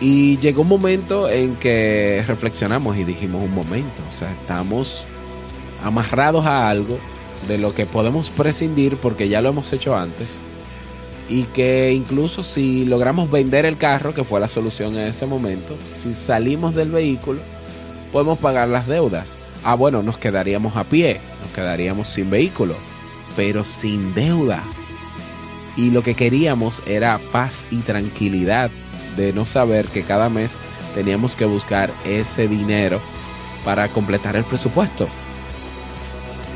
Y 0.00 0.38
llegó 0.38 0.62
un 0.62 0.68
momento 0.68 1.28
en 1.28 1.56
que 1.56 2.22
reflexionamos 2.26 2.96
y 2.96 3.04
dijimos 3.04 3.42
un 3.42 3.54
momento, 3.54 4.02
o 4.08 4.12
sea, 4.12 4.32
estamos 4.32 5.06
amarrados 5.82 6.46
a 6.46 6.68
algo 6.68 6.98
de 7.48 7.58
lo 7.58 7.74
que 7.74 7.86
podemos 7.86 8.30
prescindir 8.30 8.96
porque 8.96 9.28
ya 9.28 9.40
lo 9.40 9.48
hemos 9.48 9.72
hecho 9.72 9.96
antes. 9.96 10.40
Y 11.28 11.44
que 11.44 11.92
incluso 11.92 12.42
si 12.42 12.84
logramos 12.84 13.30
vender 13.30 13.64
el 13.64 13.78
carro, 13.78 14.12
que 14.14 14.24
fue 14.24 14.40
la 14.40 14.48
solución 14.48 14.94
en 14.94 15.06
ese 15.06 15.26
momento, 15.26 15.76
si 15.92 16.12
salimos 16.12 16.74
del 16.74 16.90
vehículo, 16.90 17.40
podemos 18.12 18.38
pagar 18.38 18.68
las 18.68 18.86
deudas 18.86 19.38
ah, 19.64 19.74
bueno, 19.74 20.02
nos 20.02 20.18
quedaríamos 20.18 20.76
a 20.76 20.84
pie, 20.84 21.20
nos 21.42 21.50
quedaríamos 21.52 22.08
sin 22.08 22.30
vehículo, 22.30 22.76
pero 23.34 23.64
sin 23.64 24.14
deuda. 24.14 24.62
Y 25.76 25.90
lo 25.90 26.02
que 26.02 26.14
queríamos 26.14 26.82
era 26.86 27.18
paz 27.32 27.66
y 27.70 27.78
tranquilidad 27.78 28.70
de 29.16 29.32
no 29.32 29.44
saber 29.44 29.86
que 29.86 30.04
cada 30.04 30.28
mes 30.28 30.58
teníamos 30.94 31.34
que 31.34 31.46
buscar 31.46 31.90
ese 32.04 32.46
dinero 32.46 33.00
para 33.64 33.88
completar 33.88 34.36
el 34.36 34.44
presupuesto. 34.44 35.08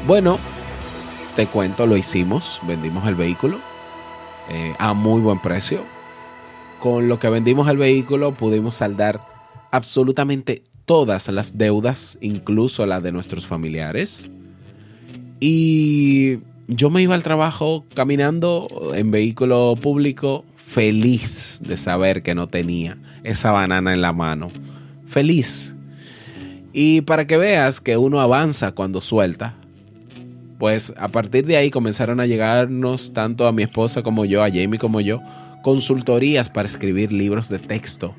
Bueno, 0.07 0.38
te 1.35 1.47
cuento, 1.47 1.87
lo 1.87 1.97
hicimos, 1.97 2.61
vendimos 2.64 3.09
el 3.09 3.16
vehículo 3.16 3.61
eh, 4.49 4.75
a 4.79 4.95
muy 4.95 5.21
buen 5.21 5.41
precio. 5.41 5.85
Con 6.81 7.09
lo 7.09 7.19
que 7.19 7.29
vendimos 7.29 7.69
el 7.69 7.77
vehículo 7.77 8.35
pudimos 8.35 8.77
saldar 8.77 9.21
absolutamente 9.71 10.63
todas 10.85 11.29
las 11.29 11.59
deudas, 11.59 12.19
incluso 12.21 12.87
las 12.87 13.03
de 13.03 13.13
nuestros 13.13 13.47
familiares. 13.47 14.31
Y 15.41 16.39
yo 16.67 16.91
me 16.91 17.03
iba 17.03 17.15
al 17.15 17.23
trabajo 17.23 17.85
caminando 17.95 18.93
en 18.95 19.11
vehículo 19.11 19.75
público 19.81 20.45
feliz 20.57 21.61
de 21.65 21.77
saber 21.77 22.23
que 22.23 22.35
no 22.35 22.49
tenía 22.49 22.99
esa 23.25 23.53
banana 23.53 23.93
en 23.93 24.01
la 24.01 24.13
mano. 24.13 24.51
Feliz. 25.07 25.77
Y 26.73 27.01
para 27.03 27.27
que 27.27 27.37
veas 27.37 27.81
que 27.81 27.97
uno 27.97 28.21
avanza 28.21 28.73
cuando 28.73 29.01
suelta, 29.01 29.57
pues 30.59 30.92
a 30.99 31.09
partir 31.09 31.47
de 31.47 31.57
ahí 31.57 31.71
comenzaron 31.71 32.21
a 32.21 32.27
llegarnos 32.27 33.12
tanto 33.12 33.47
a 33.47 33.53
mi 33.53 33.62
esposa 33.62 34.03
como 34.03 34.25
yo, 34.25 34.42
a 34.42 34.49
Jamie 34.49 34.79
como 34.79 35.01
yo, 35.01 35.21
consultorías 35.62 36.51
para 36.51 36.66
escribir 36.66 37.12
libros 37.12 37.49
de 37.49 37.59
texto 37.59 38.14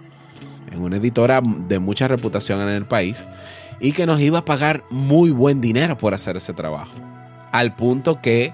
en 0.71 0.81
una 0.81 0.97
editora 0.97 1.41
de 1.41 1.79
mucha 1.79 2.07
reputación 2.07 2.61
en 2.61 2.69
el 2.69 2.85
país 2.85 3.27
y 3.79 3.91
que 3.91 4.05
nos 4.05 4.21
iba 4.21 4.39
a 4.39 4.45
pagar 4.45 4.83
muy 4.89 5.31
buen 5.31 5.61
dinero 5.61 5.97
por 5.97 6.13
hacer 6.13 6.37
ese 6.37 6.53
trabajo. 6.53 6.93
Al 7.51 7.75
punto 7.75 8.21
que 8.21 8.53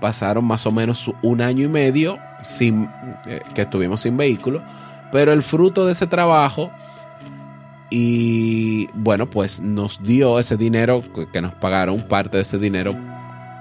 pasaron 0.00 0.44
más 0.44 0.66
o 0.66 0.72
menos 0.72 1.10
un 1.22 1.40
año 1.40 1.64
y 1.64 1.68
medio 1.68 2.18
sin, 2.42 2.88
eh, 3.26 3.40
que 3.54 3.62
estuvimos 3.62 4.00
sin 4.00 4.16
vehículo, 4.16 4.62
pero 5.12 5.32
el 5.32 5.42
fruto 5.42 5.86
de 5.86 5.92
ese 5.92 6.06
trabajo 6.06 6.70
y 7.90 8.88
bueno, 8.94 9.28
pues 9.28 9.60
nos 9.60 10.02
dio 10.02 10.38
ese 10.38 10.56
dinero 10.56 11.04
que 11.30 11.42
nos 11.42 11.54
pagaron, 11.54 12.08
parte 12.08 12.38
de 12.38 12.40
ese 12.40 12.58
dinero, 12.58 12.96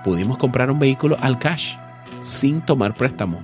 pudimos 0.03 0.37
comprar 0.37 0.71
un 0.71 0.79
vehículo 0.79 1.17
al 1.19 1.39
cash 1.39 1.77
sin 2.19 2.61
tomar 2.61 2.95
préstamo. 2.95 3.41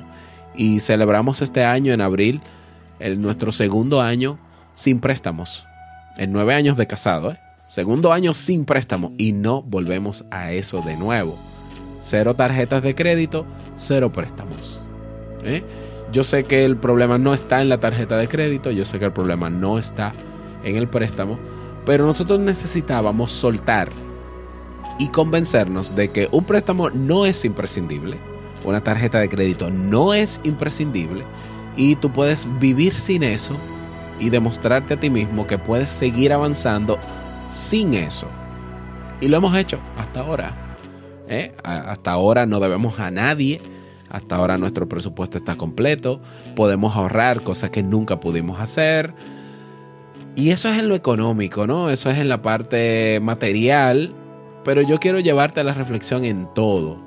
Y 0.56 0.80
celebramos 0.80 1.42
este 1.42 1.64
año 1.64 1.94
en 1.94 2.02
abril, 2.02 2.42
el, 3.00 3.22
nuestro 3.22 3.52
segundo 3.52 4.02
año 4.02 4.40
sin 4.74 5.00
préstamos. 5.00 5.66
En 6.18 6.32
nueve 6.32 6.56
años 6.56 6.78
de 6.78 6.88
casado, 6.88 7.32
¿eh? 7.32 7.40
Segundo 7.68 8.14
año 8.14 8.34
sin 8.34 8.64
préstamo 8.64 9.12
y 9.18 9.34
no 9.34 9.62
volvemos 9.62 10.26
a 10.32 10.54
eso 10.54 10.82
de 10.82 10.96
nuevo. 10.96 11.38
Cero 12.00 12.34
tarjetas 12.34 12.82
de 12.82 12.96
crédito, 12.96 13.46
cero 13.76 14.12
préstamos. 14.14 14.82
¿eh? 15.44 15.64
Yo 16.14 16.24
sé 16.24 16.46
que 16.46 16.64
el 16.64 16.78
problema 16.78 17.18
no 17.18 17.34
está 17.34 17.62
en 17.62 17.68
la 17.68 17.80
tarjeta 17.80 18.16
de 18.16 18.30
crédito, 18.30 18.72
yo 18.72 18.86
sé 18.86 19.00
que 19.00 19.06
el 19.06 19.12
problema 19.12 19.50
no 19.50 19.78
está 19.78 20.14
en 20.64 20.78
el 20.78 20.88
préstamo, 20.88 21.38
pero 21.86 22.06
nosotros 22.06 22.40
necesitábamos 22.40 23.32
soltar 23.32 23.92
y 25.00 25.10
convencernos 25.10 25.96
de 25.96 26.10
que 26.10 26.28
un 26.32 26.46
préstamo 26.46 26.90
no 26.90 27.26
es 27.26 27.46
imprescindible, 27.46 28.18
una 28.64 28.84
tarjeta 28.84 29.20
de 29.20 29.30
crédito 29.30 29.70
no 29.70 30.14
es 30.14 30.42
imprescindible 30.44 31.26
y 31.76 31.96
tú 31.96 32.12
puedes 32.12 32.48
vivir 32.60 32.98
sin 32.98 33.24
eso 33.24 33.56
y 34.20 34.30
demostrarte 34.30 34.96
a 34.96 35.00
ti 35.00 35.10
mismo 35.10 35.46
que 35.48 35.58
puedes 35.58 35.90
seguir 35.90 36.34
avanzando 36.34 36.98
sin 37.48 37.94
eso. 37.94 38.28
Y 39.22 39.28
lo 39.28 39.38
hemos 39.38 39.56
hecho 39.56 39.80
hasta 39.98 40.22
ahora. 40.22 40.78
¿eh? 41.28 41.56
Hasta 41.64 42.12
ahora 42.12 42.46
no 42.46 42.60
debemos 42.60 43.00
a 43.00 43.12
nadie. 43.12 43.62
Hasta 44.10 44.36
ahora 44.36 44.58
nuestro 44.58 44.88
presupuesto 44.88 45.38
está 45.38 45.56
completo. 45.56 46.22
Podemos 46.56 46.96
ahorrar 46.96 47.44
cosas 47.44 47.70
que 47.70 47.84
nunca 47.84 48.20
pudimos 48.20 48.60
hacer. 48.60 49.14
Y 50.36 50.52
eso 50.52 50.70
es 50.70 50.80
en 50.80 50.88
lo 50.88 50.96
económico, 50.96 51.66
¿no? 51.66 51.90
Eso 51.90 52.10
es 52.10 52.18
en 52.20 52.30
la 52.30 52.42
parte 52.42 53.20
material. 53.22 54.14
Pero 54.64 54.82
yo 54.82 55.00
quiero 55.00 55.20
llevarte 55.20 55.62
a 55.62 55.64
la 55.64 55.74
reflexión 55.74 56.26
en 56.26 56.54
todo. 56.54 56.98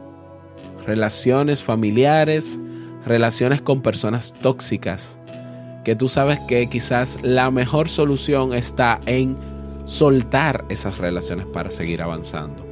Relaciones 0.87 1.63
familiares, 1.63 2.61
relaciones 3.05 3.63
con 3.63 3.83
personas 3.83 4.35
tóxicas, 4.41 5.19
que 5.85 5.95
tú 5.95 6.09
sabes 6.09 6.41
que 6.41 6.69
quizás 6.69 7.19
la 7.23 7.51
mejor 7.51 7.89
solución 7.89 8.55
está 8.55 9.01
en 9.07 9.37
soltar 9.85 10.65
esas 10.69 10.99
relaciones 10.99 11.47
para 11.47 11.71
seguir 11.71 12.03
avanzando. 12.03 12.67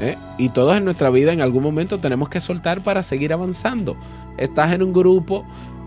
¿Eh? 0.00 0.16
Y 0.38 0.50
todos 0.50 0.76
en 0.76 0.84
nuestra 0.84 1.10
vida 1.10 1.32
en 1.32 1.40
algún 1.40 1.62
momento 1.62 1.98
tenemos 1.98 2.28
que 2.28 2.40
soltar 2.40 2.82
para 2.82 3.02
seguir 3.02 3.32
avanzando. 3.32 3.96
Estás 4.36 4.72
en 4.72 4.82
un 4.82 4.92
grupo 4.92 5.44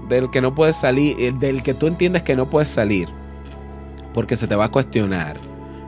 del 0.10 0.30
que 0.30 0.42
no 0.42 0.54
puedes 0.54 0.76
salir, 0.76 1.16
eh, 1.20 1.32
del 1.40 1.64
que 1.64 1.74
tú 1.74 1.88
entiendes 1.88 2.24
que 2.24 2.36
no 2.36 2.50
puedes 2.50 2.70
salir, 2.70 3.08
porque 4.14 4.36
se 4.36 4.48
te 4.48 4.56
va 4.56 4.66
a 4.66 4.70
cuestionar, 4.70 5.38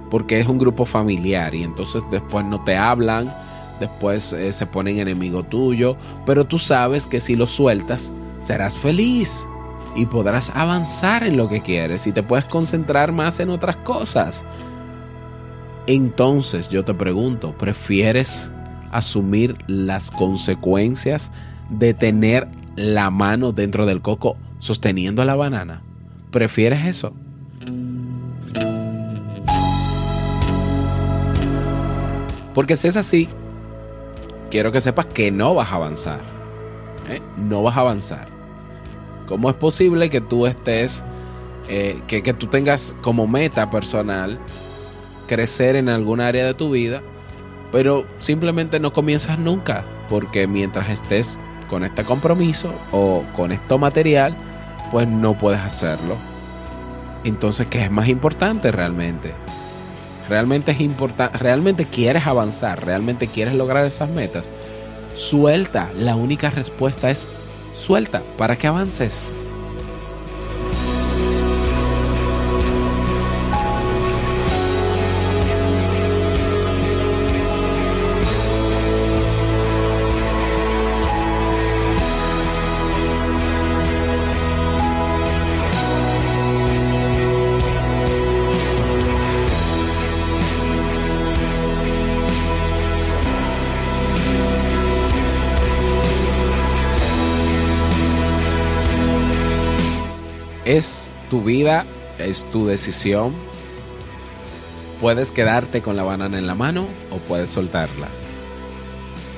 porque 0.09 0.39
es 0.39 0.47
un 0.47 0.57
grupo 0.57 0.85
familiar 0.85 1.55
y 1.55 1.63
entonces 1.63 2.03
después 2.11 2.45
no 2.45 2.63
te 2.63 2.75
hablan, 2.75 3.33
después 3.79 4.33
eh, 4.33 4.51
se 4.51 4.65
ponen 4.65 4.99
enemigo 4.99 5.43
tuyo, 5.43 5.97
pero 6.25 6.45
tú 6.45 6.59
sabes 6.59 7.07
que 7.07 7.19
si 7.19 7.35
lo 7.35 7.47
sueltas 7.47 8.13
serás 8.39 8.77
feliz 8.77 9.47
y 9.95 10.05
podrás 10.05 10.51
avanzar 10.55 11.23
en 11.23 11.37
lo 11.37 11.49
que 11.49 11.61
quieres 11.61 12.07
y 12.07 12.11
te 12.11 12.23
puedes 12.23 12.45
concentrar 12.45 13.11
más 13.11 13.39
en 13.39 13.49
otras 13.49 13.77
cosas. 13.77 14.45
Entonces 15.87 16.69
yo 16.69 16.85
te 16.85 16.93
pregunto, 16.93 17.53
¿prefieres 17.57 18.51
asumir 18.91 19.57
las 19.67 20.11
consecuencias 20.11 21.31
de 21.69 21.93
tener 21.93 22.47
la 22.75 23.09
mano 23.09 23.51
dentro 23.51 23.85
del 23.85 24.01
coco 24.01 24.37
sosteniendo 24.59 25.25
la 25.25 25.35
banana? 25.35 25.81
¿Prefieres 26.31 26.85
eso? 26.85 27.13
Porque 32.53 32.75
si 32.75 32.87
es 32.87 32.97
así, 32.97 33.29
quiero 34.51 34.71
que 34.71 34.81
sepas 34.81 35.07
que 35.07 35.31
no 35.31 35.55
vas 35.55 35.71
a 35.71 35.75
avanzar. 35.75 36.19
¿eh? 37.09 37.21
No 37.37 37.63
vas 37.63 37.77
a 37.77 37.81
avanzar. 37.81 38.27
¿Cómo 39.27 39.49
es 39.49 39.55
posible 39.55 40.09
que 40.09 40.21
tú 40.21 40.45
estés, 40.45 41.03
eh, 41.67 42.01
que, 42.07 42.21
que 42.21 42.33
tú 42.33 42.47
tengas 42.47 42.95
como 43.01 43.25
meta 43.25 43.69
personal 43.69 44.39
crecer 45.27 45.75
en 45.75 45.89
algún 45.89 46.21
área 46.21 46.45
de 46.45 46.53
tu 46.53 46.71
vida, 46.71 47.01
pero 47.71 48.05
simplemente 48.19 48.79
no 48.79 48.93
comienzas 48.93 49.39
nunca? 49.39 49.85
Porque 50.09 50.45
mientras 50.45 50.89
estés 50.89 51.39
con 51.69 51.83
este 51.83 52.03
compromiso 52.03 52.71
o 52.91 53.23
con 53.35 53.51
esto 53.51 53.79
material, 53.79 54.37
pues 54.91 55.07
no 55.07 55.35
puedes 55.35 55.61
hacerlo. 55.61 56.15
Entonces, 57.23 57.65
¿qué 57.67 57.81
es 57.81 57.89
más 57.89 58.09
importante 58.09 58.71
realmente? 58.71 59.33
Realmente 60.29 60.71
es 60.71 60.81
importante, 60.81 61.37
realmente 61.37 61.85
quieres 61.85 62.27
avanzar, 62.27 62.85
realmente 62.85 63.27
quieres 63.27 63.53
lograr 63.53 63.85
esas 63.85 64.09
metas, 64.09 64.49
suelta. 65.15 65.91
La 65.95 66.15
única 66.15 66.49
respuesta 66.49 67.09
es 67.09 67.27
suelta 67.75 68.21
para 68.37 68.57
que 68.57 68.67
avances. 68.67 69.37
Es 100.65 101.11
tu 101.29 101.43
vida, 101.43 101.85
es 102.17 102.45
tu 102.51 102.65
decisión. 102.67 103.33
Puedes 105.01 105.31
quedarte 105.31 105.81
con 105.81 105.95
la 105.95 106.03
banana 106.03 106.37
en 106.37 106.47
la 106.47 106.55
mano 106.55 106.87
o 107.11 107.17
puedes 107.17 107.49
soltarla. 107.49 108.07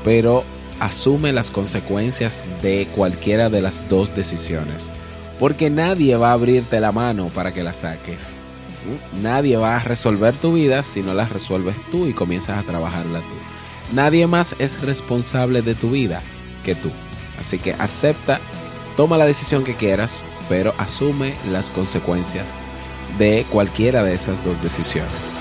Pero 0.04 0.44
asume 0.80 1.34
las 1.34 1.50
consecuencias 1.50 2.46
de 2.62 2.88
cualquiera 2.96 3.50
de 3.50 3.62
las 3.62 3.88
dos 3.90 4.16
decisiones. 4.16 4.92
Porque 5.40 5.70
nadie 5.70 6.16
va 6.16 6.30
a 6.30 6.34
abrirte 6.34 6.80
la 6.80 6.92
mano 6.92 7.28
para 7.28 7.52
que 7.54 7.64
la 7.64 7.74
saques. 7.74 8.38
Nadie 9.22 9.58
va 9.58 9.78
a 9.78 9.84
resolver 9.84 10.36
tu 10.36 10.54
vida 10.54 10.84
si 10.84 11.02
no 11.02 11.14
la 11.14 11.26
resuelves 11.26 11.76
tú 11.92 12.06
y 12.06 12.14
comienzas 12.14 12.60
a 12.60 12.64
trabajarla 12.68 13.20
tú. 13.20 13.96
Nadie 13.96 14.28
más 14.28 14.56
es 14.60 14.82
responsable 14.82 15.62
de 15.62 15.76
tu 15.76 15.92
vida 15.92 16.22
que 16.64 16.76
tú. 16.76 16.92
Así 17.40 17.58
que 17.58 17.74
acepta, 17.74 18.40
toma 18.96 19.18
la 19.18 19.26
decisión 19.26 19.64
que 19.64 19.76
quieras, 19.76 20.24
pero 20.49 20.73
asume 20.77 21.34
las 21.49 21.69
consecuencias 21.69 22.53
de 23.17 23.45
cualquiera 23.49 24.03
de 24.03 24.13
esas 24.13 24.43
dos 24.43 24.62
decisiones. 24.62 25.36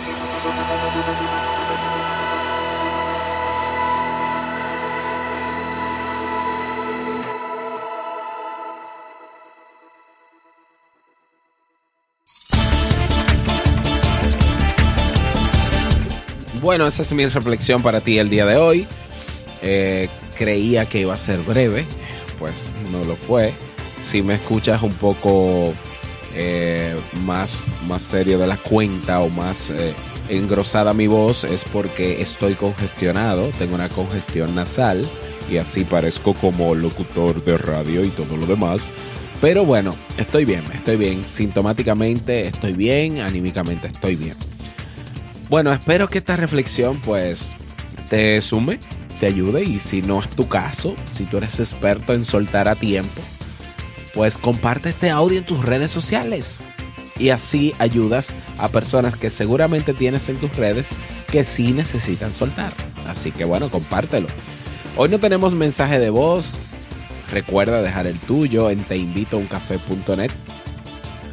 Bueno, 16.63 16.87
esa 16.87 17.03
es 17.03 17.13
mi 17.13 17.27
reflexión 17.27 17.83
para 17.83 18.01
ti 18.01 18.19
el 18.19 18.31
día 18.31 18.47
de 18.47 18.57
hoy. 18.57 18.87
Eh, 19.61 20.09
creía 20.37 20.87
que 20.87 21.01
iba 21.01 21.13
a 21.13 21.17
ser 21.19 21.41
breve, 21.41 21.85
pues 22.39 22.73
no 22.91 23.05
lo 23.05 23.17
fue 23.17 23.55
si 24.05 24.23
me 24.23 24.35
escuchas 24.35 24.83
un 24.83 24.93
poco 24.93 25.73
eh, 26.35 26.95
más, 27.23 27.61
más 27.89 28.03
serio 28.03 28.39
de 28.39 28.47
la 28.47 28.59
cuenta 28.59 29.21
o 29.21 29.31
más 29.31 29.71
eh, 29.71 29.95
engrosada 30.29 30.93
mi 30.93 31.07
voz 31.07 31.45
es 31.45 31.65
porque 31.65 32.21
estoy 32.21 32.55
congestionado, 32.55 33.49
tengo 33.59 33.75
una 33.75 33.89
congestión 33.89 34.55
nasal 34.55 35.05
y 35.51 35.57
así 35.57 35.85
parezco 35.85 36.35
como 36.35 36.75
locutor 36.75 37.43
de 37.45 37.57
radio 37.57 38.05
y 38.05 38.09
todo 38.11 38.37
lo 38.37 38.47
demás. 38.47 38.93
Pero 39.41 39.65
bueno, 39.65 39.97
estoy 40.17 40.45
bien, 40.45 40.65
estoy 40.73 40.97
bien. 40.97 41.25
Sintomáticamente 41.25 42.47
estoy 42.47 42.73
bien, 42.73 43.21
anímicamente 43.21 43.89
estoy 43.89 44.17
bien. 44.17 44.35
Bueno, 45.49 45.73
espero 45.73 46.09
que 46.09 46.19
esta 46.19 46.37
reflexión 46.37 46.99
pues 47.01 47.55
te 48.09 48.41
sume, 48.41 48.79
te 49.19 49.27
ayude 49.27 49.65
y 49.65 49.79
si 49.79 50.03
no 50.03 50.21
es 50.21 50.29
tu 50.31 50.49
caso, 50.49 50.95
si 51.11 51.25
tú 51.25 51.39
eres 51.39 51.59
experto 51.61 52.15
en 52.15 52.25
soltar 52.25 52.69
a 52.69 52.75
tiempo, 52.75 53.21
pues 54.15 54.39
comparte 54.39 54.89
este 54.89 55.11
audio 55.11 55.39
en 55.39 55.45
tus 55.45 55.65
redes 55.65 55.91
sociales. 55.91 56.61
Y 57.19 57.31
así 57.31 57.75
ayudas 57.79 58.35
a 58.59 58.69
personas 58.69 59.17
que 59.17 59.31
seguramente 59.31 59.95
tienes 59.95 60.29
en 60.29 60.37
tus 60.37 60.55
redes 60.57 60.89
que 61.31 61.45
sí 61.45 61.73
necesitan 61.73 62.33
soltar. 62.33 62.73
Así 63.09 63.31
que 63.31 63.45
bueno, 63.45 63.69
compártelo. 63.69 64.27
Hoy 64.97 65.09
no 65.09 65.19
tenemos 65.19 65.55
mensaje 65.55 65.99
de 65.99 66.11
voz. 66.11 66.59
Recuerda 67.31 67.83
dejar 67.83 68.07
el 68.07 68.19
tuyo 68.19 68.71
en 68.71 68.83
teinvitouncafé.net. 68.85 70.31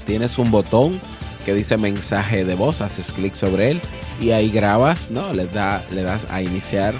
Tienes 0.06 0.38
un 0.38 0.52
botón 0.52 1.00
que 1.46 1.54
dice 1.54 1.78
mensaje 1.78 2.46
de 2.46 2.56
voz, 2.56 2.82
haces 2.82 3.12
clic 3.12 3.34
sobre 3.34 3.72
él 3.72 3.82
y 4.20 4.32
ahí 4.32 4.50
grabas, 4.50 5.10
¿no? 5.10 5.34
Le, 5.34 5.48
da, 5.48 5.84
le 5.90 6.04
das 6.04 6.28
a 6.30 6.42
iniciar 6.42 7.00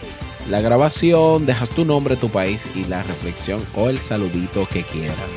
la 0.50 0.62
grabación, 0.62 1.46
dejas 1.46 1.70
tu 1.70 1.86
nombre, 1.86 2.16
tu 2.16 2.30
país 2.30 2.70
y 2.76 2.84
la 2.86 3.04
reflexión 3.04 3.62
o 3.76 3.90
el 3.90 4.00
saludito 4.00 4.68
que 4.68 4.84
quieras. 4.84 5.36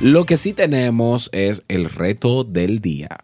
Lo 0.00 0.24
que 0.24 0.38
sí 0.38 0.54
tenemos 0.54 1.28
es 1.30 1.62
el 1.68 1.84
reto 1.84 2.42
del 2.42 2.78
día. 2.78 3.18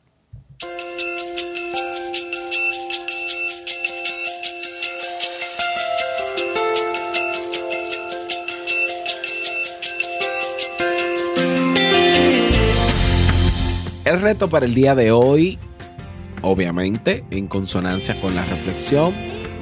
El 14.05 14.21
reto 14.21 14.51
para 14.51 14.67
el 14.67 14.75
día 14.75 14.95
de 14.95 15.13
hoy, 15.13 15.59
obviamente, 16.43 17.25
en 17.31 17.47
consonancia 17.47 18.21
con 18.21 18.35
la 18.35 18.45
reflexión, 18.45 19.15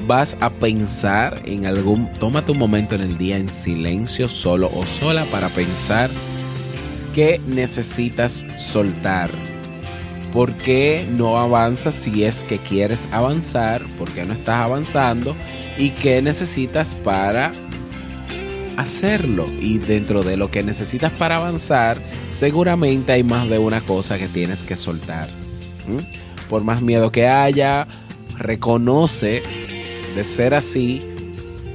vas 0.09 0.37
a 0.41 0.51
pensar 0.51 1.43
en 1.45 1.67
algún, 1.67 2.13
tómate 2.15 2.51
un 2.51 2.59
momento 2.59 2.97
en 2.97 3.03
el 3.03 3.17
día 3.19 3.37
en 3.37 3.53
silencio, 3.53 4.29
solo 4.29 4.69
o 4.75 4.85
sola, 4.85 5.25
para 5.31 5.49
pensar 5.51 6.11
¿Qué 7.15 7.41
necesitas 7.47 8.45
soltar? 8.57 9.31
¿Por 10.33 10.53
qué 10.57 11.07
no 11.09 11.39
avanzas 11.39 11.95
si 11.95 12.25
es 12.25 12.43
que 12.43 12.59
quieres 12.59 13.09
avanzar? 13.13 13.87
¿Por 13.97 14.11
qué 14.11 14.25
no 14.25 14.33
estás 14.33 14.57
avanzando? 14.57 15.37
¿Y 15.79 15.91
qué 15.91 16.21
necesitas 16.21 16.97
para 16.97 17.53
hacerlo? 18.77 19.47
Y 19.61 19.79
dentro 19.79 20.25
de 20.25 20.37
lo 20.37 20.51
que 20.51 20.65
necesitas 20.65 21.13
para 21.13 21.37
avanzar, 21.37 22.01
seguramente 22.31 23.13
hay 23.13 23.23
más 23.23 23.49
de 23.49 23.61
una 23.61 23.81
cosa 23.81 24.19
que 24.19 24.27
tienes 24.27 24.65
que 24.65 24.75
soltar. 24.75 25.29
Por 26.51 26.65
más 26.65 26.83
miedo 26.83 27.13
que 27.13 27.29
haya, 27.29 27.87
reconoce 28.39 29.41
de 30.17 30.25
ser 30.25 30.53
así 30.53 31.01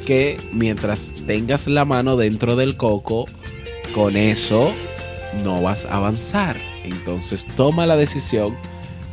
que 0.06 0.38
mientras 0.52 1.13
tengas 1.25 1.69
la 1.69 1.86
mano 1.86 2.17
dentro 2.17 2.58
del 2.58 2.75
coco, 2.75 3.25
con 3.95 4.17
eso 4.17 4.73
no 5.44 5.62
vas 5.62 5.86
a 5.86 5.96
avanzar. 5.96 6.56
Entonces 6.84 7.48
toma 7.56 7.86
la 7.86 7.96
decisión 7.96 8.56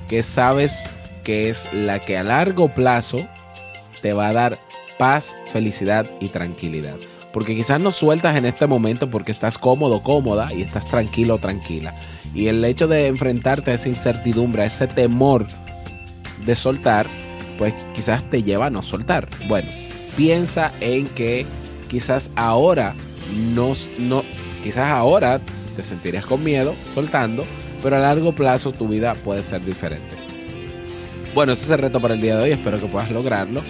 que 0.08 0.22
sabes 0.22 0.90
que 1.24 1.48
es 1.48 1.68
la 1.72 1.98
que 1.98 2.16
a 2.16 2.22
largo 2.22 2.68
plazo 2.68 3.26
te 4.00 4.12
va 4.12 4.28
a 4.28 4.32
dar 4.32 4.58
paz, 4.98 5.34
felicidad 5.52 6.06
y 6.20 6.28
tranquilidad. 6.28 6.96
Porque 7.32 7.54
quizás 7.54 7.82
no 7.82 7.92
sueltas 7.92 8.36
en 8.36 8.46
este 8.46 8.66
momento 8.66 9.10
porque 9.10 9.32
estás 9.32 9.58
cómodo, 9.58 10.02
cómoda 10.02 10.52
y 10.54 10.62
estás 10.62 10.86
tranquilo, 10.86 11.38
tranquila. 11.38 11.94
Y 12.34 12.46
el 12.48 12.64
hecho 12.64 12.88
de 12.88 13.08
enfrentarte 13.08 13.72
a 13.72 13.74
esa 13.74 13.88
incertidumbre, 13.88 14.62
a 14.62 14.66
ese 14.66 14.86
temor 14.86 15.46
de 16.46 16.56
soltar, 16.56 17.06
pues 17.58 17.74
quizás 17.94 18.22
te 18.30 18.42
lleva 18.42 18.66
a 18.66 18.70
no 18.70 18.82
soltar. 18.82 19.28
Bueno, 19.48 19.68
piensa 20.16 20.72
en 20.80 21.08
que 21.08 21.44
quizás 21.88 22.30
ahora 22.36 22.94
no, 23.54 23.72
no 23.98 24.22
quizás 24.62 24.90
ahora 24.90 25.40
te 25.76 25.82
sentirías 25.82 26.26
con 26.26 26.42
miedo 26.42 26.74
soltando, 26.92 27.44
pero 27.82 27.96
a 27.96 28.00
largo 28.00 28.32
plazo 28.32 28.72
tu 28.72 28.88
vida 28.88 29.14
puede 29.14 29.42
ser 29.42 29.64
diferente. 29.64 30.16
Bueno, 31.34 31.52
ese 31.52 31.66
es 31.66 31.70
el 31.70 31.78
reto 31.78 32.00
para 32.00 32.14
el 32.14 32.20
día 32.20 32.36
de 32.36 32.44
hoy, 32.44 32.50
espero 32.52 32.78
que 32.78 32.86
puedas 32.86 33.10
lograrlo. 33.10 33.62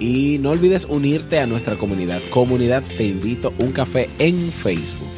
Y 0.00 0.38
no 0.40 0.50
olvides 0.50 0.84
unirte 0.84 1.40
a 1.40 1.46
nuestra 1.48 1.74
comunidad. 1.74 2.20
Comunidad 2.30 2.84
Te 2.96 3.04
Invito 3.04 3.52
un 3.58 3.72
café 3.72 4.08
en 4.20 4.52
Facebook. 4.52 5.17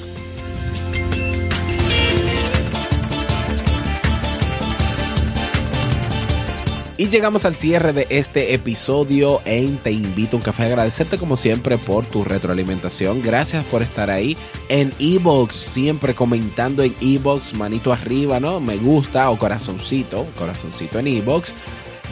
Y 7.01 7.09
llegamos 7.09 7.47
al 7.47 7.57
cierre 7.57 7.95
de 7.95 8.07
este 8.11 8.53
episodio 8.53 9.41
en 9.47 9.79
Te 9.79 9.91
Invito 9.91 10.37
a 10.37 10.41
un 10.41 10.43
Café. 10.43 10.65
Agradecerte 10.65 11.17
como 11.17 11.35
siempre 11.35 11.79
por 11.79 12.05
tu 12.05 12.25
retroalimentación. 12.25 13.23
Gracias 13.23 13.65
por 13.65 13.83
estar 13.83 14.11
ahí 14.11 14.37
en 14.69 14.93
Ebox, 14.99 15.55
siempre 15.55 16.15
comentando 16.15 16.83
en 16.83 16.95
Ebox, 17.01 17.55
manito 17.55 17.91
arriba, 17.91 18.39
¿no? 18.39 18.61
Me 18.61 18.77
gusta 18.77 19.31
o 19.31 19.39
corazoncito, 19.39 20.27
corazoncito 20.39 20.99
en 20.99 21.07
Ebox. 21.07 21.55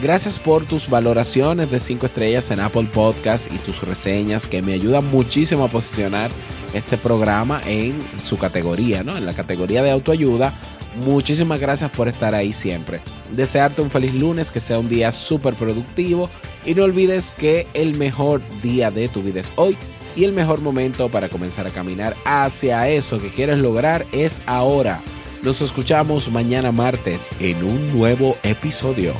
Gracias 0.01 0.39
por 0.39 0.65
tus 0.65 0.89
valoraciones 0.89 1.69
de 1.69 1.79
5 1.79 2.07
estrellas 2.07 2.49
en 2.49 2.59
Apple 2.59 2.89
Podcast 2.91 3.53
y 3.53 3.59
tus 3.59 3.81
reseñas 3.81 4.47
que 4.47 4.63
me 4.63 4.73
ayudan 4.73 5.05
muchísimo 5.11 5.65
a 5.65 5.69
posicionar 5.69 6.31
este 6.73 6.97
programa 6.97 7.61
en 7.67 7.95
su 8.23 8.39
categoría, 8.39 9.03
¿no? 9.03 9.15
En 9.15 9.27
la 9.27 9.33
categoría 9.33 9.83
de 9.83 9.91
autoayuda 9.91 10.59
Muchísimas 10.95 11.59
gracias 11.59 11.91
por 11.91 12.07
estar 12.07 12.35
ahí 12.35 12.51
siempre. 12.51 12.99
Desearte 13.31 13.81
un 13.81 13.91
feliz 13.91 14.13
lunes, 14.13 14.51
que 14.51 14.59
sea 14.59 14.79
un 14.79 14.89
día 14.89 15.11
súper 15.11 15.53
productivo 15.53 16.29
y 16.65 16.73
no 16.73 16.83
olvides 16.83 17.33
que 17.33 17.67
el 17.73 17.97
mejor 17.97 18.41
día 18.61 18.91
de 18.91 19.07
tu 19.07 19.21
vida 19.21 19.41
es 19.41 19.51
hoy 19.55 19.77
y 20.15 20.23
el 20.23 20.33
mejor 20.33 20.61
momento 20.61 21.09
para 21.09 21.29
comenzar 21.29 21.67
a 21.67 21.71
caminar 21.71 22.15
hacia 22.25 22.89
eso 22.89 23.19
que 23.19 23.29
quieres 23.29 23.59
lograr 23.59 24.05
es 24.11 24.41
ahora. 24.45 25.01
Nos 25.43 25.61
escuchamos 25.61 26.29
mañana 26.29 26.71
martes 26.71 27.29
en 27.39 27.63
un 27.63 27.97
nuevo 27.97 28.35
episodio. 28.43 29.13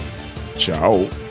Chao. 0.58 1.29